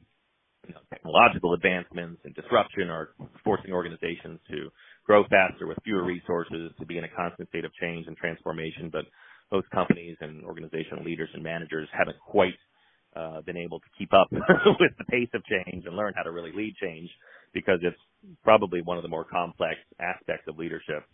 you 0.67 0.75
know, 0.75 0.81
technological 0.91 1.55
advancements 1.55 2.21
and 2.25 2.35
disruption 2.35 2.91
are 2.91 3.11
forcing 3.45 3.73
organizations 3.73 4.41
to 4.51 4.71
grow 5.05 5.23
faster 5.25 5.67
with 5.67 5.79
fewer 5.85 6.05
resources, 6.05 6.73
to 6.81 6.87
be 6.87 6.99
in 6.99 7.05
a 7.05 7.09
constant 7.17 7.49
state 7.51 7.65
of 7.65 7.73
change 7.81 8.07
and 8.07 8.17
transformation. 8.17 8.91
But 8.93 9.05
most 9.53 9.71
companies 9.71 10.17
and 10.21 10.45
organizational 10.45 11.05
leaders 11.05 11.29
and 11.35 11.43
managers 11.43 11.89
haven't 11.93 12.19
quite 12.19 12.55
uh, 13.17 13.41
been 13.43 13.57
able 13.57 13.81
to 13.81 13.87
keep 13.99 14.13
up 14.13 14.29
with 14.81 14.93
the 14.99 15.05
pace 15.05 15.29
of 15.35 15.43
change 15.45 15.87
and 15.87 15.97
learn 15.97 16.13
how 16.17 16.23
to 16.23 16.31
really 16.31 16.53
lead 16.53 16.75
change 16.81 17.09
because 17.55 17.79
it's 17.83 17.97
probably 18.45 18.83
one 18.83 18.97
of 18.97 19.03
the 19.03 19.09
more 19.09 19.25
complex 19.25 19.77
aspects 20.01 20.45
of 20.49 20.59
leadership 20.59 21.05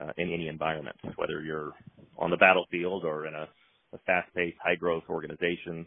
uh, 0.00 0.12
in 0.16 0.32
any 0.32 0.48
environment, 0.48 0.96
whether 1.16 1.42
you're 1.42 1.72
on 2.18 2.30
the 2.30 2.36
battlefield 2.36 3.04
or 3.04 3.26
in 3.26 3.34
a, 3.34 3.48
a 3.92 3.98
fast-paced, 4.06 4.56
high-growth 4.64 5.04
organization, 5.08 5.84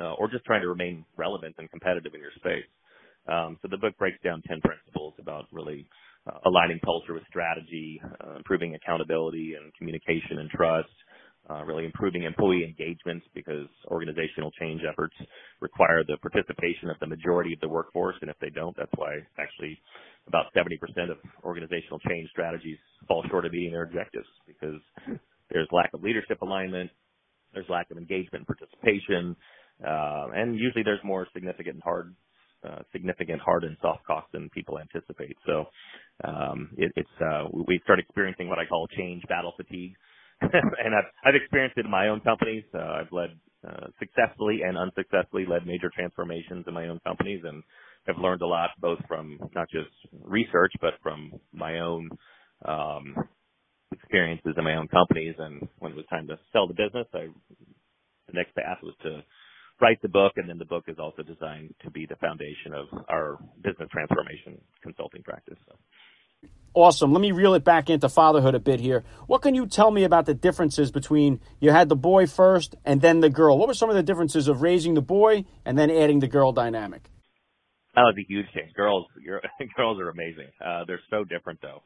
uh, 0.00 0.14
or 0.14 0.28
just 0.30 0.44
trying 0.44 0.62
to 0.62 0.68
remain 0.68 1.04
relevant 1.16 1.54
and 1.58 1.70
competitive 1.70 2.14
in 2.14 2.20
your 2.20 2.32
space. 2.36 2.64
Um, 3.26 3.58
so 3.62 3.68
the 3.70 3.78
book 3.78 3.96
breaks 3.98 4.18
down 4.22 4.42
10 4.46 4.60
principles 4.60 5.14
about 5.18 5.46
really 5.50 5.86
uh, 6.26 6.38
aligning 6.46 6.78
culture 6.84 7.14
with 7.14 7.22
strategy, 7.28 8.00
uh, 8.24 8.36
improving 8.36 8.74
accountability 8.74 9.54
and 9.60 9.72
communication 9.74 10.38
and 10.38 10.50
trust, 10.50 10.88
uh, 11.50 11.64
really 11.64 11.84
improving 11.84 12.22
employee 12.22 12.64
engagement 12.64 13.22
because 13.34 13.66
organizational 13.88 14.50
change 14.60 14.80
efforts 14.90 15.14
require 15.60 16.02
the 16.06 16.16
participation 16.18 16.88
of 16.90 16.96
the 17.00 17.06
majority 17.06 17.52
of 17.52 17.60
the 17.60 17.68
workforce. 17.68 18.16
And 18.20 18.30
if 18.30 18.36
they 18.40 18.50
don't, 18.50 18.76
that's 18.76 18.92
why 18.96 19.12
actually 19.38 19.78
about 20.26 20.46
70% 20.56 21.10
of 21.10 21.18
organizational 21.44 21.98
change 22.08 22.28
strategies 22.30 22.78
fall 23.06 23.24
short 23.30 23.44
of 23.44 23.52
meeting 23.52 23.72
their 23.72 23.84
objectives 23.84 24.26
because 24.46 24.80
there's 25.50 25.68
lack 25.72 25.92
of 25.92 26.02
leadership 26.02 26.40
alignment, 26.40 26.90
there's 27.52 27.68
lack 27.68 27.90
of 27.90 27.98
engagement 27.98 28.46
and 28.46 28.46
participation, 28.46 29.36
uh, 29.86 30.32
and 30.34 30.58
usually 30.58 30.82
there's 30.82 31.02
more 31.04 31.26
significant 31.34 31.82
hard 31.82 32.14
uh, 32.64 32.80
significant 32.92 33.42
hard 33.42 33.62
and 33.62 33.76
soft 33.82 34.02
costs 34.06 34.30
than 34.32 34.48
people 34.48 34.78
anticipate. 34.78 35.36
So 35.44 35.66
um, 36.24 36.70
it, 36.78 36.92
it's 36.96 37.08
uh, 37.20 37.44
we 37.52 37.78
start 37.84 37.98
experiencing 37.98 38.48
what 38.48 38.58
I 38.58 38.64
call 38.64 38.86
change 38.96 39.22
battle 39.28 39.52
fatigue, 39.54 39.92
and 40.84 40.94
I've, 40.94 41.10
I've 41.24 41.34
experienced 41.36 41.78
it 41.78 41.86
in 41.86 41.90
my 41.90 42.08
own 42.08 42.20
companies. 42.20 42.64
Uh, 42.74 42.78
I've 43.02 43.12
led 43.12 43.30
uh, 43.68 43.88
successfully 43.98 44.60
and 44.66 44.78
unsuccessfully 44.78 45.46
led 45.48 45.66
major 45.66 45.90
transformations 45.94 46.64
in 46.68 46.74
my 46.74 46.88
own 46.88 47.00
companies, 47.06 47.42
and 47.44 47.62
have 48.06 48.18
learned 48.18 48.42
a 48.42 48.46
lot 48.46 48.70
both 48.80 48.98
from 49.08 49.38
not 49.54 49.68
just 49.70 49.90
research 50.24 50.72
but 50.80 50.94
from 51.02 51.32
my 51.52 51.80
own 51.80 52.10
um, 52.66 53.14
experiences 53.92 54.54
in 54.56 54.64
my 54.64 54.76
own 54.76 54.88
companies. 54.88 55.34
And 55.38 55.68
when 55.80 55.92
it 55.92 55.96
was 55.96 56.06
time 56.10 56.26
to 56.28 56.38
sell 56.52 56.68
the 56.68 56.74
business, 56.74 57.06
I 57.14 57.28
the 58.28 58.34
next 58.34 58.54
path 58.56 58.78
was 58.82 58.94
to 59.04 59.22
write 59.80 60.00
the 60.02 60.08
book, 60.08 60.34
and 60.36 60.48
then 60.48 60.58
the 60.58 60.66
book 60.66 60.84
is 60.88 60.98
also 61.00 61.22
designed 61.22 61.74
to 61.84 61.90
be 61.90 62.06
the 62.06 62.16
foundation 62.16 62.74
of 62.74 62.86
our 63.10 63.38
business 63.64 63.88
transformation 63.92 64.60
consulting 64.82 65.22
practice. 65.24 65.58
So. 65.68 65.76
Awesome. 66.74 67.12
Let 67.12 67.20
me 67.20 67.30
reel 67.30 67.54
it 67.54 67.62
back 67.62 67.88
into 67.88 68.08
fatherhood 68.08 68.56
a 68.56 68.58
bit 68.58 68.80
here. 68.80 69.04
What 69.28 69.42
can 69.42 69.54
you 69.54 69.66
tell 69.66 69.92
me 69.92 70.02
about 70.02 70.26
the 70.26 70.34
differences 70.34 70.90
between 70.90 71.40
you 71.60 71.70
had 71.70 71.88
the 71.88 71.94
boy 71.94 72.26
first 72.26 72.74
and 72.84 73.00
then 73.00 73.20
the 73.20 73.30
girl? 73.30 73.56
What 73.56 73.68
were 73.68 73.74
some 73.74 73.90
of 73.90 73.94
the 73.96 74.02
differences 74.02 74.48
of 74.48 74.60
raising 74.60 74.94
the 74.94 75.00
boy 75.00 75.44
and 75.64 75.78
then 75.78 75.88
adding 75.88 76.18
the 76.18 76.26
girl 76.26 76.50
dynamic? 76.50 77.08
That 77.94 78.02
was 78.02 78.16
a 78.18 78.26
huge 78.26 78.46
change. 78.52 78.72
Girls, 78.76 79.06
girls 79.76 80.00
are 80.00 80.08
amazing. 80.08 80.48
Uh, 80.60 80.82
they're 80.84 81.00
so 81.10 81.22
different 81.22 81.60
though. 81.62 81.82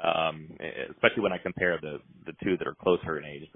Um, 0.00 0.50
especially 0.94 1.24
when 1.24 1.32
I 1.32 1.38
compare 1.38 1.76
the 1.82 1.98
the 2.24 2.32
two 2.44 2.56
that 2.56 2.68
are 2.68 2.76
closer 2.80 3.18
in 3.18 3.24
age, 3.24 3.50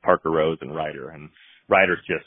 Parker 0.00 0.30
Rose 0.30 0.56
and 0.62 0.74
Ryder. 0.74 1.10
And 1.10 1.28
Ryder's 1.68 2.00
just 2.06 2.24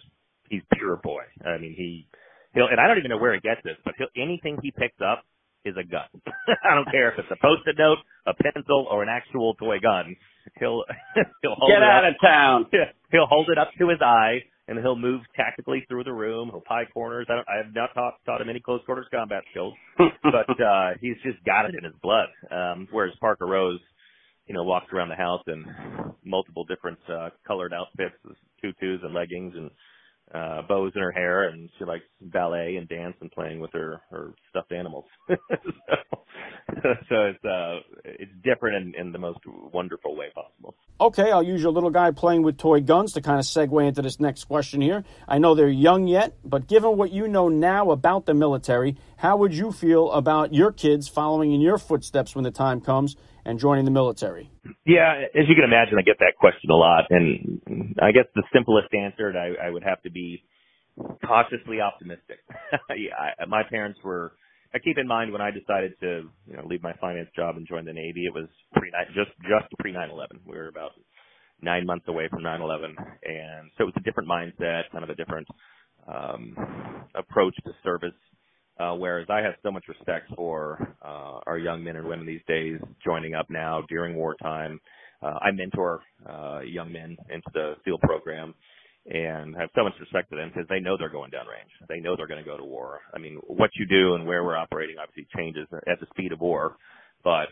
he's 0.49 0.61
pure 0.77 0.97
boy. 0.97 1.23
I 1.43 1.57
mean, 1.57 1.73
he 1.75 2.07
he'll 2.53 2.67
and 2.67 2.79
I 2.79 2.88
don't 2.88 2.99
even 2.99 3.09
know 3.09 3.17
where 3.17 3.33
he 3.33 3.39
gets 3.39 3.61
this, 3.63 3.77
but 3.83 3.95
he'll 3.97 4.13
anything 4.15 4.59
he 4.61 4.69
picks 4.69 5.01
up 5.01 5.25
is 5.65 5.75
a 5.78 5.84
gun. 5.84 6.08
I 6.63 6.75
don't 6.75 6.89
care 6.91 7.12
if 7.12 7.19
it's 7.19 7.32
a 7.32 7.41
post-it 7.41 7.75
note, 7.78 7.97
a 8.25 8.34
pencil, 8.34 8.88
or 8.89 9.04
an 9.04 9.10
actual 9.10 9.56
toy 9.56 9.80
gun. 9.82 10.15
He'll 10.60 10.84
he'll 11.41 11.56
hold 11.56 11.71
get 11.71 11.82
it 11.82 11.84
out 11.84 12.06
up. 12.06 12.13
of 12.13 12.21
town. 12.21 12.65
He'll 13.12 13.28
hold 13.28 13.49
it 13.49 13.58
up 13.58 13.69
to 13.80 13.89
his 13.89 13.99
eye 14.01 14.43
and 14.67 14.80
he'll 14.80 14.97
move 14.97 15.21
tactically 15.36 15.86
through 15.88 16.04
the 16.04 16.12
room. 16.12 16.49
He'll 16.51 16.62
pie 16.62 16.86
corners. 16.93 17.28
I, 17.30 17.36
don't, 17.36 17.47
I 17.47 17.63
have 17.63 17.73
not 17.73 17.93
taught, 17.93 18.15
taught 18.25 18.41
him 18.41 18.49
any 18.49 18.60
close 18.60 18.82
quarters 18.86 19.06
combat 19.12 19.43
skills, 19.51 19.73
but 19.97 20.49
uh, 20.62 20.91
he's 20.99 21.15
just 21.23 21.43
got 21.45 21.65
it 21.65 21.75
in 21.78 21.84
his 21.84 21.93
blood. 22.01 22.28
Um, 22.51 22.88
whereas 22.91 23.13
Parker 23.21 23.45
Rose, 23.45 23.80
you 24.47 24.54
know, 24.56 24.63
walks 24.63 24.91
around 24.91 25.10
the 25.10 25.15
house 25.15 25.43
in 25.47 25.65
multiple 26.25 26.65
different 26.65 26.97
uh, 27.08 27.30
colored 27.47 27.73
outfits, 27.73 28.15
tutus 28.60 29.01
and 29.04 29.13
leggings, 29.13 29.54
and 29.56 29.69
uh 30.33 30.61
bows 30.67 30.91
in 30.95 31.01
her 31.01 31.11
hair 31.11 31.49
and 31.49 31.69
she 31.77 31.85
likes 31.85 32.03
ballet 32.19 32.77
and 32.77 32.89
dance 32.89 33.15
and 33.21 33.31
playing 33.31 33.59
with 33.59 33.71
her 33.73 34.01
her 34.09 34.33
stuffed 34.49 34.71
animals. 34.71 35.05
So, 36.67 36.81
so 37.09 37.15
it's 37.25 37.45
uh 37.45 37.79
it's 38.03 38.31
different 38.43 38.95
in, 38.95 38.99
in 38.99 39.11
the 39.11 39.19
most 39.19 39.39
wonderful 39.45 40.15
way 40.15 40.27
possible. 40.33 40.75
Okay 40.99 41.31
i'll 41.31 41.43
use 41.43 41.61
your 41.61 41.71
little 41.71 41.89
guy 41.91 42.11
playing 42.11 42.41
with 42.41 42.57
toy 42.57 42.81
guns 42.81 43.13
to 43.13 43.21
kind 43.21 43.39
of 43.39 43.45
segue 43.45 43.88
into 43.88 44.01
this 44.01 44.19
next 44.19 44.45
question 44.45 44.81
here. 44.81 45.03
I 45.27 45.38
know 45.38 45.55
they're 45.55 45.69
young 45.69 46.07
yet 46.07 46.33
but 46.43 46.67
given 46.67 46.97
what 46.97 47.11
you 47.11 47.27
know 47.27 47.49
now 47.49 47.91
about 47.91 48.25
the 48.25 48.33
military 48.33 48.97
how 49.17 49.38
would 49.38 49.54
you 49.54 49.71
feel 49.71 50.12
about 50.12 50.54
your 50.54 50.71
kids 50.71 51.08
following 51.08 51.54
in 51.54 51.62
your 51.62 51.78
footsteps 51.78 52.36
when 52.36 52.43
the 52.43 52.51
time 52.51 52.82
comes 52.82 53.15
and 53.45 53.60
joining 53.60 53.86
the 53.86 53.91
military? 53.91 54.51
Yeah, 54.86 55.13
as 55.34 55.45
you 55.47 55.56
can 55.56 55.63
imagine, 55.63 55.97
I 55.97 56.01
get 56.01 56.19
that 56.19 56.34
question 56.39 56.69
a 56.69 56.75
lot, 56.75 57.06
and 57.10 57.95
I 58.01 58.12
guess 58.12 58.25
the 58.36 58.43
simplest 58.54 58.93
answer 58.93 59.34
I, 59.38 59.67
I 59.67 59.69
would 59.69 59.84
have 59.84 60.01
to 60.04 60.12
be 60.12 60.43
cautiously 61.25 61.82
optimistic. 61.82 62.39
yeah, 62.89 63.15
I, 63.39 63.45
my 63.45 63.63
parents 63.69 63.99
were. 64.04 64.34
I 64.73 64.80
keep 64.80 64.97
in 64.97 65.08
mind 65.08 65.32
when 65.32 65.39
I 65.39 65.51
decided 65.51 65.93
to, 66.01 66.28
you 66.47 66.58
know, 66.58 66.65
leave 66.65 66.84
my 66.84 66.91
finance 66.99 67.30
job 67.34 67.56
and 67.56 67.65
join 67.65 67.86
the 67.86 67.93
Navy, 67.93 68.25
it 68.25 68.34
was 68.34 68.49
pre 68.73 68.91
just 69.13 69.32
just 69.43 69.71
pre 69.80 69.93
9/11. 69.93 70.43
We 70.45 70.58
were 70.58 70.67
about 70.67 70.91
nine 71.62 71.86
months 71.86 72.06
away 72.10 72.28
from 72.30 72.41
9/11, 72.43 72.84
and 73.23 73.71
so 73.78 73.84
it 73.84 73.86
was 73.86 73.93
a 73.95 74.01
different 74.01 74.28
mindset, 74.28 74.84
kind 74.91 75.04
of 75.04 75.10
a 75.10 75.15
different 75.15 75.47
um, 76.08 76.58
approach 77.15 77.56
to 77.63 77.71
service 77.84 78.13
uh, 78.79 78.93
whereas 78.93 79.27
I 79.29 79.38
have 79.41 79.55
so 79.63 79.71
much 79.71 79.85
respect 79.88 80.31
for 80.35 80.95
uh, 81.03 81.39
our 81.47 81.57
young 81.57 81.83
men 81.83 81.95
and 81.95 82.07
women 82.07 82.25
these 82.25 82.41
days 82.47 82.79
joining 83.03 83.35
up 83.35 83.47
now 83.49 83.83
during 83.89 84.15
wartime. 84.15 84.79
Uh, 85.21 85.39
I 85.41 85.51
mentor 85.51 86.01
uh, 86.29 86.59
young 86.59 86.91
men 86.91 87.17
into 87.29 87.49
the 87.53 87.73
SEAL 87.83 87.99
program 88.01 88.53
and 89.07 89.55
have 89.55 89.69
so 89.75 89.83
much 89.83 89.93
respect 89.99 90.29
for 90.29 90.35
them 90.35 90.49
because 90.53 90.67
they 90.67 90.79
know 90.79 90.97
they're 90.97 91.09
going 91.09 91.31
downrange. 91.31 91.88
They 91.88 91.99
know 91.99 92.15
they're 92.15 92.27
going 92.27 92.43
to 92.43 92.49
go 92.49 92.57
to 92.57 92.65
war. 92.65 93.01
I 93.13 93.19
mean, 93.19 93.39
what 93.47 93.69
you 93.75 93.85
do 93.85 94.15
and 94.15 94.25
where 94.25 94.43
we're 94.43 94.57
operating 94.57 94.97
obviously 94.99 95.27
changes 95.35 95.67
at 95.71 95.99
the 95.99 96.07
speed 96.11 96.31
of 96.31 96.41
war, 96.41 96.75
but 97.23 97.47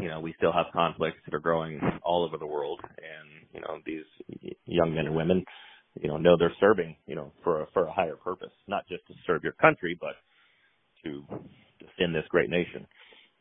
you 0.00 0.08
know, 0.08 0.20
we 0.20 0.34
still 0.36 0.52
have 0.52 0.66
conflicts 0.72 1.18
that 1.24 1.34
are 1.34 1.40
growing 1.40 1.80
all 2.02 2.24
over 2.24 2.36
the 2.36 2.46
world 2.46 2.80
and, 2.82 3.48
you 3.52 3.60
know, 3.60 3.78
these 3.86 4.04
young 4.66 4.94
men 4.94 5.06
and 5.06 5.16
women, 5.16 5.44
you 6.00 6.08
know, 6.08 6.18
know 6.18 6.36
they're 6.38 6.52
serving, 6.60 6.96
you 7.06 7.14
know, 7.14 7.32
for 7.42 7.62
a, 7.62 7.66
for 7.72 7.86
a 7.86 7.92
higher 7.92 8.16
purpose, 8.16 8.52
not 8.68 8.86
just 8.88 9.06
to 9.06 9.14
serve 9.26 9.42
your 9.42 9.54
country, 9.54 9.96
but 9.98 10.14
to 11.06 11.24
defend 11.78 12.14
this 12.14 12.24
great 12.28 12.50
nation. 12.50 12.86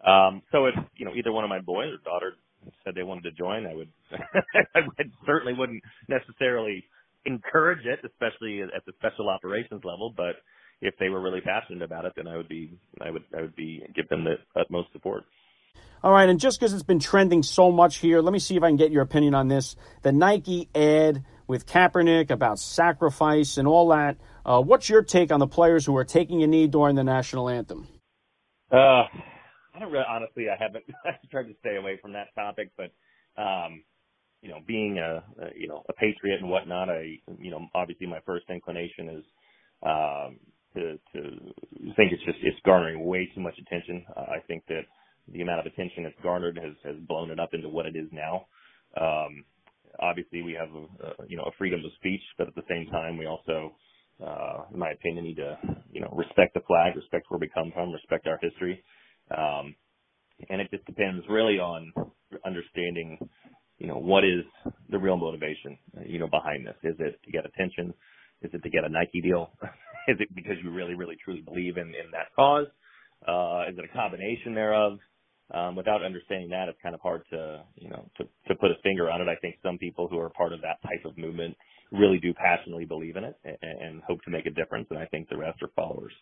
Um, 0.06 0.42
so 0.52 0.66
if 0.66 0.76
you 0.98 1.06
know 1.06 1.14
either 1.16 1.32
one 1.32 1.44
of 1.44 1.50
my 1.50 1.62
boys 1.62 1.90
or 1.94 1.98
daughter 2.04 2.34
said 2.84 2.94
they 2.96 3.04
wanted 3.04 3.24
to 3.24 3.32
join, 3.32 3.66
I 3.66 3.74
would 3.74 3.90
I 4.76 4.80
would, 4.86 5.12
certainly 5.26 5.54
wouldn't 5.54 5.84
necessarily 6.08 6.86
encourage 7.26 7.86
it, 7.86 8.00
especially 8.06 8.62
at 8.62 8.86
the 8.86 8.94
special 9.00 9.30
operations 9.30 9.82
level. 9.84 10.14
But 10.16 10.36
if 10.82 10.96
they 11.00 11.10
were 11.10 11.22
really 11.22 11.42
passionate 11.42 11.82
about 11.82 12.06
it, 12.06 12.14
then 12.16 12.28
I 12.28 12.38
would 12.38 12.50
be 12.50 12.78
I 13.02 13.10
would 13.10 13.24
I 13.36 13.42
would 13.42 13.56
be 13.56 13.84
give 13.96 14.08
them 14.10 14.24
the 14.24 14.36
utmost 14.60 14.92
support. 14.94 15.24
All 16.04 16.12
right, 16.12 16.30
and 16.30 16.40
just 16.40 16.60
because 16.60 16.74
it's 16.74 16.84
been 16.84 17.00
trending 17.00 17.42
so 17.42 17.72
much 17.72 17.98
here, 17.98 18.22
let 18.22 18.32
me 18.32 18.38
see 18.38 18.56
if 18.56 18.62
I 18.62 18.68
can 18.68 18.76
get 18.76 18.92
your 18.92 19.02
opinion 19.02 19.34
on 19.34 19.48
this. 19.48 19.76
The 20.04 20.12
Nike 20.12 20.70
ad 20.76 21.24
with 21.48 21.66
Kaepernick 21.66 22.32
about 22.32 22.60
sacrifice 22.60 23.58
and 23.58 23.68
all 23.68 23.90
that. 23.90 24.18
Uh, 24.46 24.62
what's 24.62 24.90
your 24.90 25.02
take 25.02 25.32
on 25.32 25.40
the 25.40 25.48
players 25.48 25.86
who 25.86 25.96
are 25.98 26.06
taking 26.06 26.44
a 26.44 26.48
knee 26.48 26.68
during 26.68 26.96
the 26.96 27.04
national 27.04 27.50
anthem? 27.50 27.88
Uh, 28.72 29.04
I 29.76 29.80
don't 29.80 29.92
really, 29.92 30.06
honestly, 30.08 30.46
I 30.50 30.62
haven't, 30.62 30.86
I've 31.06 31.30
tried 31.30 31.48
to 31.48 31.56
stay 31.60 31.76
away 31.76 32.00
from 32.02 32.14
that 32.14 32.34
topic, 32.36 32.72
but, 32.78 32.92
um, 33.42 33.84
you 34.42 34.50
know, 34.50 34.60
being 34.66 34.98
a, 35.00 35.24
a, 35.42 35.50
you 35.56 35.68
know, 35.68 35.84
a 35.90 35.94
patriot 35.94 36.40
and 36.42 36.50
whatnot, 36.50 36.90
I, 36.90 37.20
you 37.40 37.52
know, 37.52 37.68
obviously 37.74 38.08
my 38.08 38.20
first 38.26 38.46
inclination 38.50 39.10
is, 39.10 39.24
um, 39.84 40.40
to, 40.76 41.00
to 41.14 41.22
think 41.96 42.12
it's 42.12 42.24
just, 42.26 42.38
it's 42.44 42.58
garnering 42.66 43.06
way 43.06 43.30
too 43.34 43.42
much 43.42 43.58
attention. 43.60 44.06
Uh, 44.16 44.32
I 44.32 44.40
think 44.48 44.64
that 44.68 44.82
the 45.32 45.42
amount 45.42 45.62
of 45.62 45.66
attention 45.66 46.06
it's 46.06 46.18
garnered 46.22 46.58
has, 46.58 46.74
has 46.84 46.96
blown 47.08 47.32
it 47.32 47.40
up 47.40 47.54
into 47.54 47.70
what 47.70 47.86
it 47.86 47.96
is 47.96 48.08
now. 48.12 48.46
Um, 49.00 49.46
obviously 50.00 50.42
we 50.42 50.54
have 50.54 50.70
a, 50.74 51.24
a, 51.24 51.28
you 51.28 51.38
know 51.38 51.44
a 51.44 51.52
freedom 51.58 51.82
of 51.84 51.92
speech, 51.98 52.22
but 52.38 52.48
at 52.48 52.56
the 52.56 52.64
same 52.70 52.88
time 52.92 53.18
we 53.18 53.26
also, 53.26 53.76
uh, 54.26 54.64
in 54.74 54.80
my 54.80 54.92
opinion, 54.92 55.26
need 55.26 55.38
to 55.38 55.58
you 55.92 56.02
know 56.02 56.14
respect 56.16 56.54
the 56.54 56.62
flag, 56.62 56.96
respect 56.96 57.26
where 57.30 57.40
we 57.40 57.50
come 57.50 57.72
from, 57.74 57.92
respect 57.92 58.28
our 58.28 58.40
history, 58.42 58.84
um, 59.36 59.76
and 60.50 60.62
it 60.62 60.70
just 60.72 60.86
depends 60.86 61.26
really 61.30 61.60
on 61.60 61.92
understanding 62.46 63.18
you 63.78 63.88
know 63.88 63.98
what 63.98 64.24
is 64.24 64.44
the 64.90 64.98
real 64.98 65.18
motivation 65.18 65.78
you 66.06 66.20
know 66.20 66.28
behind 66.28 66.66
this. 66.66 66.76
Is 66.84 66.96
it 67.00 67.20
to 67.24 67.32
get 67.32 67.46
attention? 67.46 67.94
Is 68.42 68.52
it 68.54 68.64
to 68.64 68.70
get 68.70 68.84
a 68.84 68.90
Nike 68.90 69.22
deal? 69.22 69.52
is 70.08 70.18
it 70.20 70.34
because 70.36 70.56
you 70.64 70.72
really, 70.72 70.94
really, 70.94 71.16
truly 71.24 71.42
believe 71.42 71.78
in 71.78 71.88
in 71.88 72.12
that 72.12 72.34
cause? 72.36 72.68
Uh, 73.28 73.72
is 73.72 73.78
it 73.78 73.86
a 73.86 73.98
combination 73.98 74.54
thereof? 74.54 75.00
Um, 75.54 75.76
without 75.76 76.04
understanding 76.04 76.50
that, 76.50 76.70
it's 76.70 76.82
kind 76.82 76.96
of 76.96 77.02
hard 77.02 77.24
to, 77.30 77.62
you 77.76 77.90
know, 77.90 78.10
to, 78.18 78.24
to 78.48 78.56
put 78.56 78.72
a 78.72 78.76
finger 78.82 79.12
on 79.12 79.22
it. 79.22 79.28
I 79.28 79.36
think 79.36 79.56
some 79.62 79.78
people 79.78 80.08
who 80.08 80.20
are 80.20 80.30
part 80.30 80.54
of 80.54 80.62
that 80.62 80.82
type 80.82 81.06
of 81.06 81.18
movement 81.18 81.56
really 81.92 82.18
do 82.18 82.34
passionately 82.34 82.86
believe 82.86 83.16
in 83.16 83.24
it 83.24 83.38
and, 83.44 83.58
and 83.62 84.02
hope 84.04 84.24
to 84.24 84.32
make 84.32 84.48
a 84.48 84.50
difference. 84.50 84.88
And 84.90 84.98
I 84.98 85.06
think 85.06 85.30
the 85.30 85.38
rest 85.38 85.62
are 85.62 85.70
followers. 85.76 86.14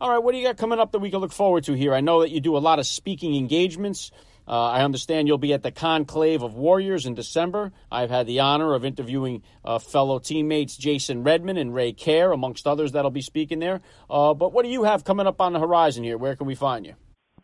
All 0.00 0.08
right, 0.08 0.18
what 0.18 0.32
do 0.32 0.38
you 0.38 0.46
got 0.46 0.56
coming 0.56 0.78
up 0.78 0.92
that 0.92 1.00
we 1.00 1.10
can 1.10 1.20
look 1.20 1.32
forward 1.32 1.64
to 1.64 1.74
here? 1.74 1.92
I 1.92 2.00
know 2.00 2.22
that 2.22 2.30
you 2.30 2.40
do 2.40 2.56
a 2.56 2.58
lot 2.58 2.78
of 2.78 2.86
speaking 2.86 3.36
engagements. 3.36 4.10
Uh, 4.48 4.70
I 4.70 4.82
understand 4.82 5.28
you'll 5.28 5.36
be 5.36 5.52
at 5.52 5.62
the 5.62 5.70
Conclave 5.70 6.42
of 6.42 6.54
Warriors 6.54 7.04
in 7.04 7.14
December. 7.14 7.72
I've 7.92 8.08
had 8.08 8.26
the 8.26 8.40
honor 8.40 8.72
of 8.72 8.86
interviewing 8.86 9.42
uh, 9.62 9.78
fellow 9.78 10.18
teammates 10.18 10.78
Jason 10.78 11.22
Redman 11.22 11.58
and 11.58 11.74
Ray 11.74 11.92
Kerr, 11.92 12.32
amongst 12.32 12.66
others 12.66 12.92
that'll 12.92 13.10
be 13.10 13.20
speaking 13.20 13.58
there. 13.58 13.82
Uh, 14.08 14.32
but 14.32 14.54
what 14.54 14.64
do 14.64 14.70
you 14.70 14.84
have 14.84 15.04
coming 15.04 15.26
up 15.26 15.38
on 15.38 15.52
the 15.52 15.60
horizon 15.60 16.02
here? 16.02 16.16
Where 16.16 16.34
can 16.34 16.46
we 16.46 16.54
find 16.54 16.86
you? 16.86 16.94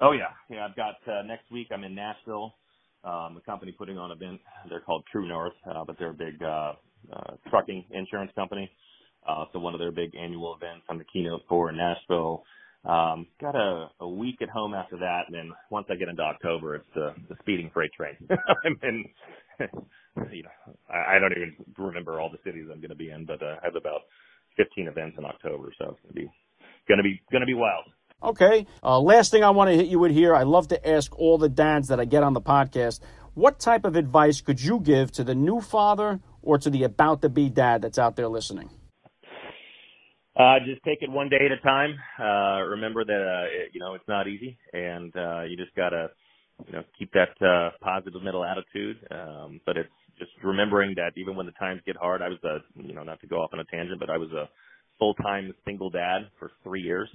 Oh 0.03 0.13
yeah, 0.13 0.33
yeah. 0.51 0.67
I've 0.69 0.77
got 0.77 0.97
uh, 1.09 1.23
next 1.25 1.51
week. 1.53 1.69
I'm 1.73 1.85
in 1.85 1.97
Nashville. 1.97 2.55
Um, 3.05 3.39
a 3.39 3.43
company 3.47 3.73
putting 3.73 3.99
on 3.99 4.13
an 4.13 4.19
event. 4.21 4.43
They're 4.71 4.81
called 4.81 5.05
True 5.13 5.29
North, 5.29 5.55
uh, 5.71 5.85
but 5.87 5.97
they're 5.99 6.11
a 6.11 6.15
big 6.15 6.43
uh, 6.43 6.75
uh, 7.15 7.35
trucking 7.51 7.87
insurance 7.93 8.33
company. 8.37 8.71
Uh, 9.29 9.47
so 9.55 9.61
one 9.61 9.75
of 9.75 9.81
their 9.81 9.93
big 9.93 10.17
annual 10.17 10.57
events 10.57 10.87
I'm 10.91 10.99
the 10.99 11.05
keynote 11.13 11.43
for 11.49 11.71
in 11.71 11.79
Nashville. 11.79 12.45
Um, 12.85 13.27
got 13.41 13.57
a, 13.57 13.91
a 14.01 14.09
week 14.09 14.43
at 14.43 14.51
home 14.51 14.75
after 14.75 14.99
that, 14.99 15.23
and 15.29 15.37
then 15.37 15.53
once 15.73 15.89
I 15.91 15.97
get 15.97 16.09
into 16.09 16.23
October, 16.23 16.77
it's 16.77 16.87
the, 16.95 17.15
the 17.31 17.37
speeding 17.41 17.73
freight 17.75 17.93
train. 17.95 18.17
I'm 18.31 18.79
in, 18.85 19.07
you 20.33 20.45
know, 20.45 20.77
I, 20.91 21.17
I 21.17 21.21
don't 21.21 21.33
even 21.33 21.57
remember 21.79 22.21
all 22.21 22.31
the 22.31 22.39
cities 22.45 22.67
I'm 22.73 22.81
going 22.81 22.91
to 22.91 22.97
be 22.97 23.11
in, 23.11 23.27
but 23.27 23.43
uh, 23.43 23.57
I 23.63 23.67
have 23.67 23.77
about 23.77 24.03
15 24.59 24.89
events 24.89 25.17
in 25.19 25.27
October, 25.27 25.73
so 25.79 25.97
it's 25.97 26.03
going 26.03 26.15
to 26.15 26.15
be 26.15 26.31
going 26.89 26.99
to 26.99 27.05
be 27.05 27.21
going 27.33 27.43
to 27.43 27.47
be 27.47 27.55
wild. 27.55 27.85
Okay. 28.23 28.67
Uh, 28.83 28.99
last 28.99 29.31
thing 29.31 29.45
I 29.45 29.51
want 29.51 29.71
to 29.71 29.77
hit 29.77 29.87
you 29.87 29.99
with 29.99 30.13
here, 30.13 30.35
I 30.35 30.43
love 30.43 30.69
to 30.69 30.89
ask 30.89 31.17
all 31.19 31.39
the 31.39 31.49
dads 31.49 31.89
that 31.89 32.01
I 32.01 32.05
get 32.05 32.23
on 32.23 32.33
the 32.33 32.41
podcast, 32.41 33.01
what 33.35 33.59
type 33.59 33.85
of 33.85 33.97
advice 33.97 34.41
could 34.41 34.61
you 34.61 34.81
give 34.81 35.13
to 35.13 35.25
the 35.25 35.35
new 35.35 35.61
father 35.61 36.21
or 36.43 36.57
to 36.59 36.71
the 36.71 36.85
about 36.85 37.21
to 37.23 37.29
be 37.29 37.51
dad 37.51 37.83
that's 37.83 37.99
out 37.99 38.17
there 38.17 38.29
listening? 38.29 38.71
Uh, 40.35 40.59
just 40.67 40.83
take 40.85 41.03
it 41.03 41.11
one 41.11 41.29
day 41.29 41.45
at 41.45 41.53
a 41.53 41.61
time. 41.63 41.95
Uh, 42.19 42.63
remember 42.67 43.05
that, 43.05 43.13
uh, 43.13 43.65
it, 43.65 43.71
you 43.73 43.81
know, 43.81 43.95
it's 43.95 44.09
not 44.09 44.27
easy 44.29 44.57
and, 44.73 45.15
uh, 45.17 45.43
you 45.43 45.57
just 45.57 45.75
gotta, 45.75 46.09
you 46.67 46.73
know, 46.73 46.83
keep 46.99 47.13
that, 47.13 47.31
uh, 47.47 47.71
positive 47.83 48.23
mental 48.23 48.45
attitude. 48.45 48.97
Um, 49.11 49.61
but 49.67 49.77
it's 49.77 49.89
just 50.19 50.31
remembering 50.43 50.95
that 50.97 51.13
even 51.17 51.37
when 51.37 51.47
the 51.47 51.53
times 51.53 51.81
get 51.87 51.97
hard, 51.97 52.23
I 52.23 52.29
was 52.29 52.39
a, 52.45 52.59
you 52.83 52.95
know, 52.95 53.03
not 53.03 53.21
to 53.21 53.27
go 53.27 53.37
off 53.37 53.51
on 53.53 53.61
a 53.61 53.65
tangent, 53.65 54.01
but 54.01 54.11
I 54.11 54.17
was 54.17 54.31
a 54.33 54.49
full-time 54.99 55.55
single 55.67 55.91
dad 55.91 56.29
for 56.39 56.51
three 56.63 56.83
years 56.83 57.09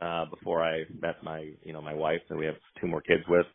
uh, 0.00 0.24
before 0.26 0.62
I 0.62 0.84
met 1.00 1.22
my, 1.22 1.50
you 1.62 1.72
know, 1.72 1.80
my 1.80 1.94
wife 1.94 2.20
that 2.28 2.36
we 2.36 2.46
have 2.46 2.56
two 2.80 2.86
more 2.86 3.00
kids 3.00 3.22
with. 3.28 3.46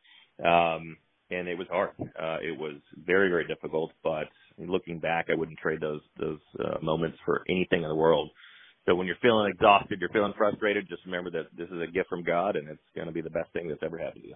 Um, 0.45 0.97
and 1.31 1.47
it 1.47 1.57
was 1.57 1.67
hard. 1.71 1.91
Uh, 1.99 2.37
it 2.41 2.57
was 2.57 2.75
very, 3.05 3.29
very 3.29 3.47
difficult, 3.47 3.91
but 4.03 4.25
looking 4.57 4.99
back, 4.99 5.27
I 5.31 5.35
wouldn't 5.35 5.57
trade 5.57 5.81
those, 5.81 6.01
those, 6.19 6.39
uh, 6.59 6.77
moments 6.81 7.17
for 7.25 7.43
anything 7.49 7.81
in 7.81 7.89
the 7.89 7.95
world. 7.95 8.29
So 8.85 8.93
when 8.93 9.07
you're 9.07 9.15
feeling 9.21 9.51
exhausted, 9.51 9.99
you're 9.99 10.09
feeling 10.09 10.33
frustrated, 10.37 10.87
just 10.87 11.03
remember 11.05 11.31
that 11.31 11.47
this 11.57 11.67
is 11.69 11.81
a 11.81 11.91
gift 11.91 12.09
from 12.09 12.23
God 12.23 12.55
and 12.55 12.69
it's 12.69 12.79
going 12.93 13.07
to 13.07 13.13
be 13.13 13.21
the 13.21 13.31
best 13.31 13.51
thing 13.53 13.67
that's 13.67 13.81
ever 13.81 13.97
happened 13.97 14.23
to 14.23 14.29
you. 14.29 14.35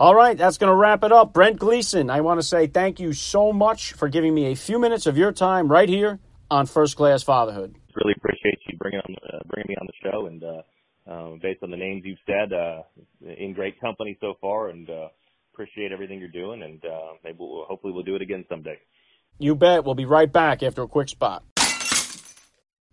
All 0.00 0.14
right, 0.14 0.36
that's 0.36 0.58
going 0.58 0.70
to 0.70 0.74
wrap 0.74 1.04
it 1.04 1.12
up. 1.12 1.32
Brent 1.32 1.58
Gleeson, 1.58 2.10
I 2.10 2.22
want 2.22 2.40
to 2.40 2.46
say 2.46 2.66
thank 2.66 2.98
you 2.98 3.12
so 3.12 3.52
much 3.52 3.92
for 3.92 4.08
giving 4.08 4.34
me 4.34 4.50
a 4.50 4.56
few 4.56 4.78
minutes 4.78 5.06
of 5.06 5.16
your 5.16 5.30
time 5.30 5.68
right 5.68 5.88
here 5.88 6.18
on 6.50 6.66
First 6.66 6.96
Class 6.96 7.22
Fatherhood. 7.22 7.76
Really 7.94 8.14
appreciate 8.16 8.58
you 8.66 8.76
bringing 8.78 9.00
on, 9.00 9.14
uh, 9.32 9.38
bringing 9.46 9.68
me 9.68 9.76
on 9.80 9.86
the 9.86 10.10
show 10.10 10.26
and, 10.26 10.42
uh, 10.42 10.62
um, 11.06 11.38
based 11.42 11.62
on 11.62 11.70
the 11.70 11.76
names 11.76 12.02
you've 12.04 12.18
said, 12.26 12.52
uh, 12.52 12.82
in 13.22 13.52
great 13.52 13.80
company 13.80 14.16
so 14.20 14.34
far, 14.40 14.68
and 14.68 14.88
uh, 14.88 15.08
appreciate 15.52 15.92
everything 15.92 16.18
you're 16.18 16.28
doing. 16.28 16.62
And 16.62 16.84
uh, 16.84 17.12
maybe 17.24 17.38
we'll, 17.40 17.64
hopefully 17.64 17.92
we'll 17.92 18.04
do 18.04 18.16
it 18.16 18.22
again 18.22 18.44
someday. 18.48 18.78
You 19.38 19.54
bet. 19.54 19.84
We'll 19.84 19.94
be 19.94 20.04
right 20.04 20.30
back 20.30 20.62
after 20.62 20.82
a 20.82 20.88
quick 20.88 21.08
spot. 21.08 21.42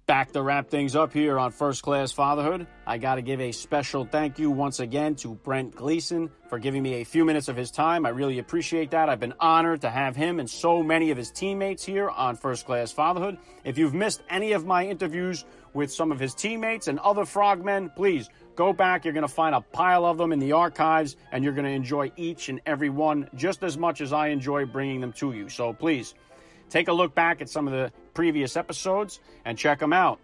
Back 0.08 0.32
to 0.32 0.42
wrap 0.42 0.70
things 0.70 0.96
up 0.96 1.12
here 1.12 1.38
on 1.38 1.52
First 1.52 1.84
Class 1.84 2.14
Fatherhood. 2.14 2.66
I 2.86 2.98
got 2.98 3.16
to 3.16 3.22
give 3.22 3.42
a 3.42 3.52
special 3.52 4.06
thank 4.06 4.40
you 4.40 4.50
once 4.50 4.80
again 4.80 5.16
to 5.16 5.36
Brent 5.36 5.76
Gleeson 5.76 6.32
for 6.48 6.60
giving 6.60 6.82
me 6.82 7.02
a 7.02 7.04
few 7.04 7.26
minutes 7.26 7.50
of 7.50 7.58
his 7.58 7.72
time. 7.72 8.06
I 8.06 8.10
really 8.12 8.40
appreciate 8.40 8.92
that. 8.92 9.10
I've 9.10 9.20
been 9.20 9.34
honored 9.38 9.82
to 9.82 9.90
have 9.90 10.16
him 10.16 10.40
and 10.40 10.50
so 10.50 10.82
many 10.82 11.12
of 11.12 11.18
his 11.18 11.30
teammates 11.30 11.84
here 11.84 12.10
on 12.10 12.38
First 12.38 12.66
Class 12.66 12.90
Fatherhood. 12.90 13.38
If 13.66 13.78
you've 13.78 13.94
missed 13.94 14.24
any 14.30 14.54
of 14.54 14.66
my 14.66 14.86
interviews 14.86 15.44
with 15.74 15.92
some 15.92 16.14
of 16.14 16.22
his 16.22 16.34
teammates 16.34 16.88
and 16.88 17.00
other 17.00 17.26
frogmen, 17.26 17.90
please 17.94 18.30
go 18.56 18.72
back. 18.72 19.04
You're 19.04 19.14
going 19.14 19.28
to 19.28 19.28
find 19.28 19.54
a 19.54 19.60
pile 19.60 20.06
of 20.06 20.18
them 20.18 20.32
in 20.32 20.40
the 20.40 20.54
archives 20.54 21.18
and 21.34 21.44
you're 21.44 21.52
going 21.52 21.66
to 21.66 21.72
enjoy 21.72 22.14
each 22.16 22.48
and 22.48 22.62
every 22.66 22.90
one 22.90 23.30
just 23.36 23.62
as 23.62 23.78
much 23.78 24.00
as 24.00 24.14
I 24.14 24.28
enjoy 24.28 24.68
bringing 24.68 25.02
them 25.02 25.12
to 25.14 25.34
you. 25.34 25.50
So 25.50 25.74
please 25.74 26.14
take 26.70 26.88
a 26.88 26.94
look 26.94 27.16
back 27.16 27.42
at 27.42 27.50
some 27.50 27.68
of 27.68 27.74
the 27.74 27.92
previous 28.14 28.58
episodes 28.58 29.20
and 29.46 29.58
check 29.58 29.80
them 29.80 29.94
out. 29.94 30.20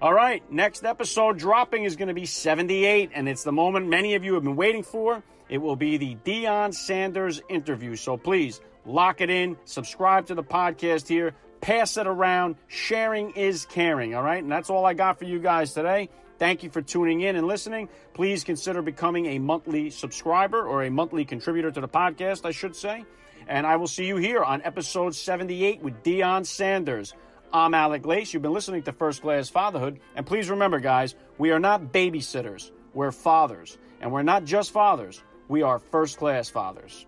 All 0.00 0.12
right, 0.12 0.42
next 0.52 0.84
episode 0.84 1.38
dropping 1.38 1.84
is 1.84 1.96
going 1.96 2.08
to 2.08 2.14
be 2.14 2.26
78, 2.26 3.10
and 3.14 3.28
it's 3.28 3.44
the 3.44 3.52
moment 3.52 3.88
many 3.88 4.14
of 4.14 4.24
you 4.24 4.34
have 4.34 4.44
been 4.44 4.56
waiting 4.56 4.82
for. 4.82 5.22
It 5.48 5.58
will 5.58 5.76
be 5.76 5.96
the 5.96 6.16
Deion 6.16 6.74
Sanders 6.74 7.40
interview. 7.48 7.96
So 7.96 8.16
please 8.16 8.60
lock 8.84 9.20
it 9.20 9.30
in, 9.30 9.56
subscribe 9.64 10.26
to 10.26 10.34
the 10.34 10.42
podcast 10.42 11.08
here, 11.08 11.34
pass 11.60 11.96
it 11.96 12.06
around. 12.06 12.56
Sharing 12.68 13.30
is 13.30 13.64
caring, 13.64 14.14
all 14.14 14.22
right? 14.22 14.42
And 14.42 14.52
that's 14.52 14.68
all 14.68 14.84
I 14.84 14.94
got 14.94 15.18
for 15.18 15.24
you 15.24 15.38
guys 15.38 15.72
today. 15.72 16.10
Thank 16.38 16.62
you 16.62 16.70
for 16.70 16.82
tuning 16.82 17.22
in 17.22 17.36
and 17.36 17.46
listening. 17.46 17.88
Please 18.14 18.44
consider 18.44 18.82
becoming 18.82 19.26
a 19.26 19.38
monthly 19.38 19.90
subscriber 19.90 20.66
or 20.66 20.84
a 20.84 20.90
monthly 20.90 21.24
contributor 21.24 21.70
to 21.70 21.80
the 21.80 21.88
podcast, 21.88 22.44
I 22.44 22.50
should 22.50 22.76
say. 22.76 23.04
And 23.48 23.66
I 23.66 23.76
will 23.76 23.86
see 23.86 24.06
you 24.06 24.16
here 24.16 24.42
on 24.42 24.60
episode 24.62 25.14
78 25.14 25.80
with 25.80 26.02
Deion 26.02 26.44
Sanders. 26.44 27.14
I'm 27.52 27.74
Alec 27.74 28.04
Lace. 28.04 28.34
You've 28.34 28.42
been 28.42 28.52
listening 28.52 28.82
to 28.82 28.92
First 28.92 29.22
Class 29.22 29.48
Fatherhood. 29.48 30.00
And 30.14 30.26
please 30.26 30.50
remember, 30.50 30.80
guys, 30.80 31.14
we 31.38 31.52
are 31.52 31.60
not 31.60 31.92
babysitters. 31.92 32.70
We're 32.92 33.12
fathers. 33.12 33.78
And 34.00 34.12
we're 34.12 34.22
not 34.22 34.44
just 34.44 34.72
fathers, 34.72 35.22
we 35.48 35.62
are 35.62 35.78
first 35.78 36.18
class 36.18 36.50
fathers. 36.50 37.06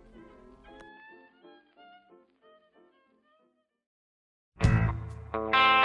Your 4.63 5.53
half 5.53 5.78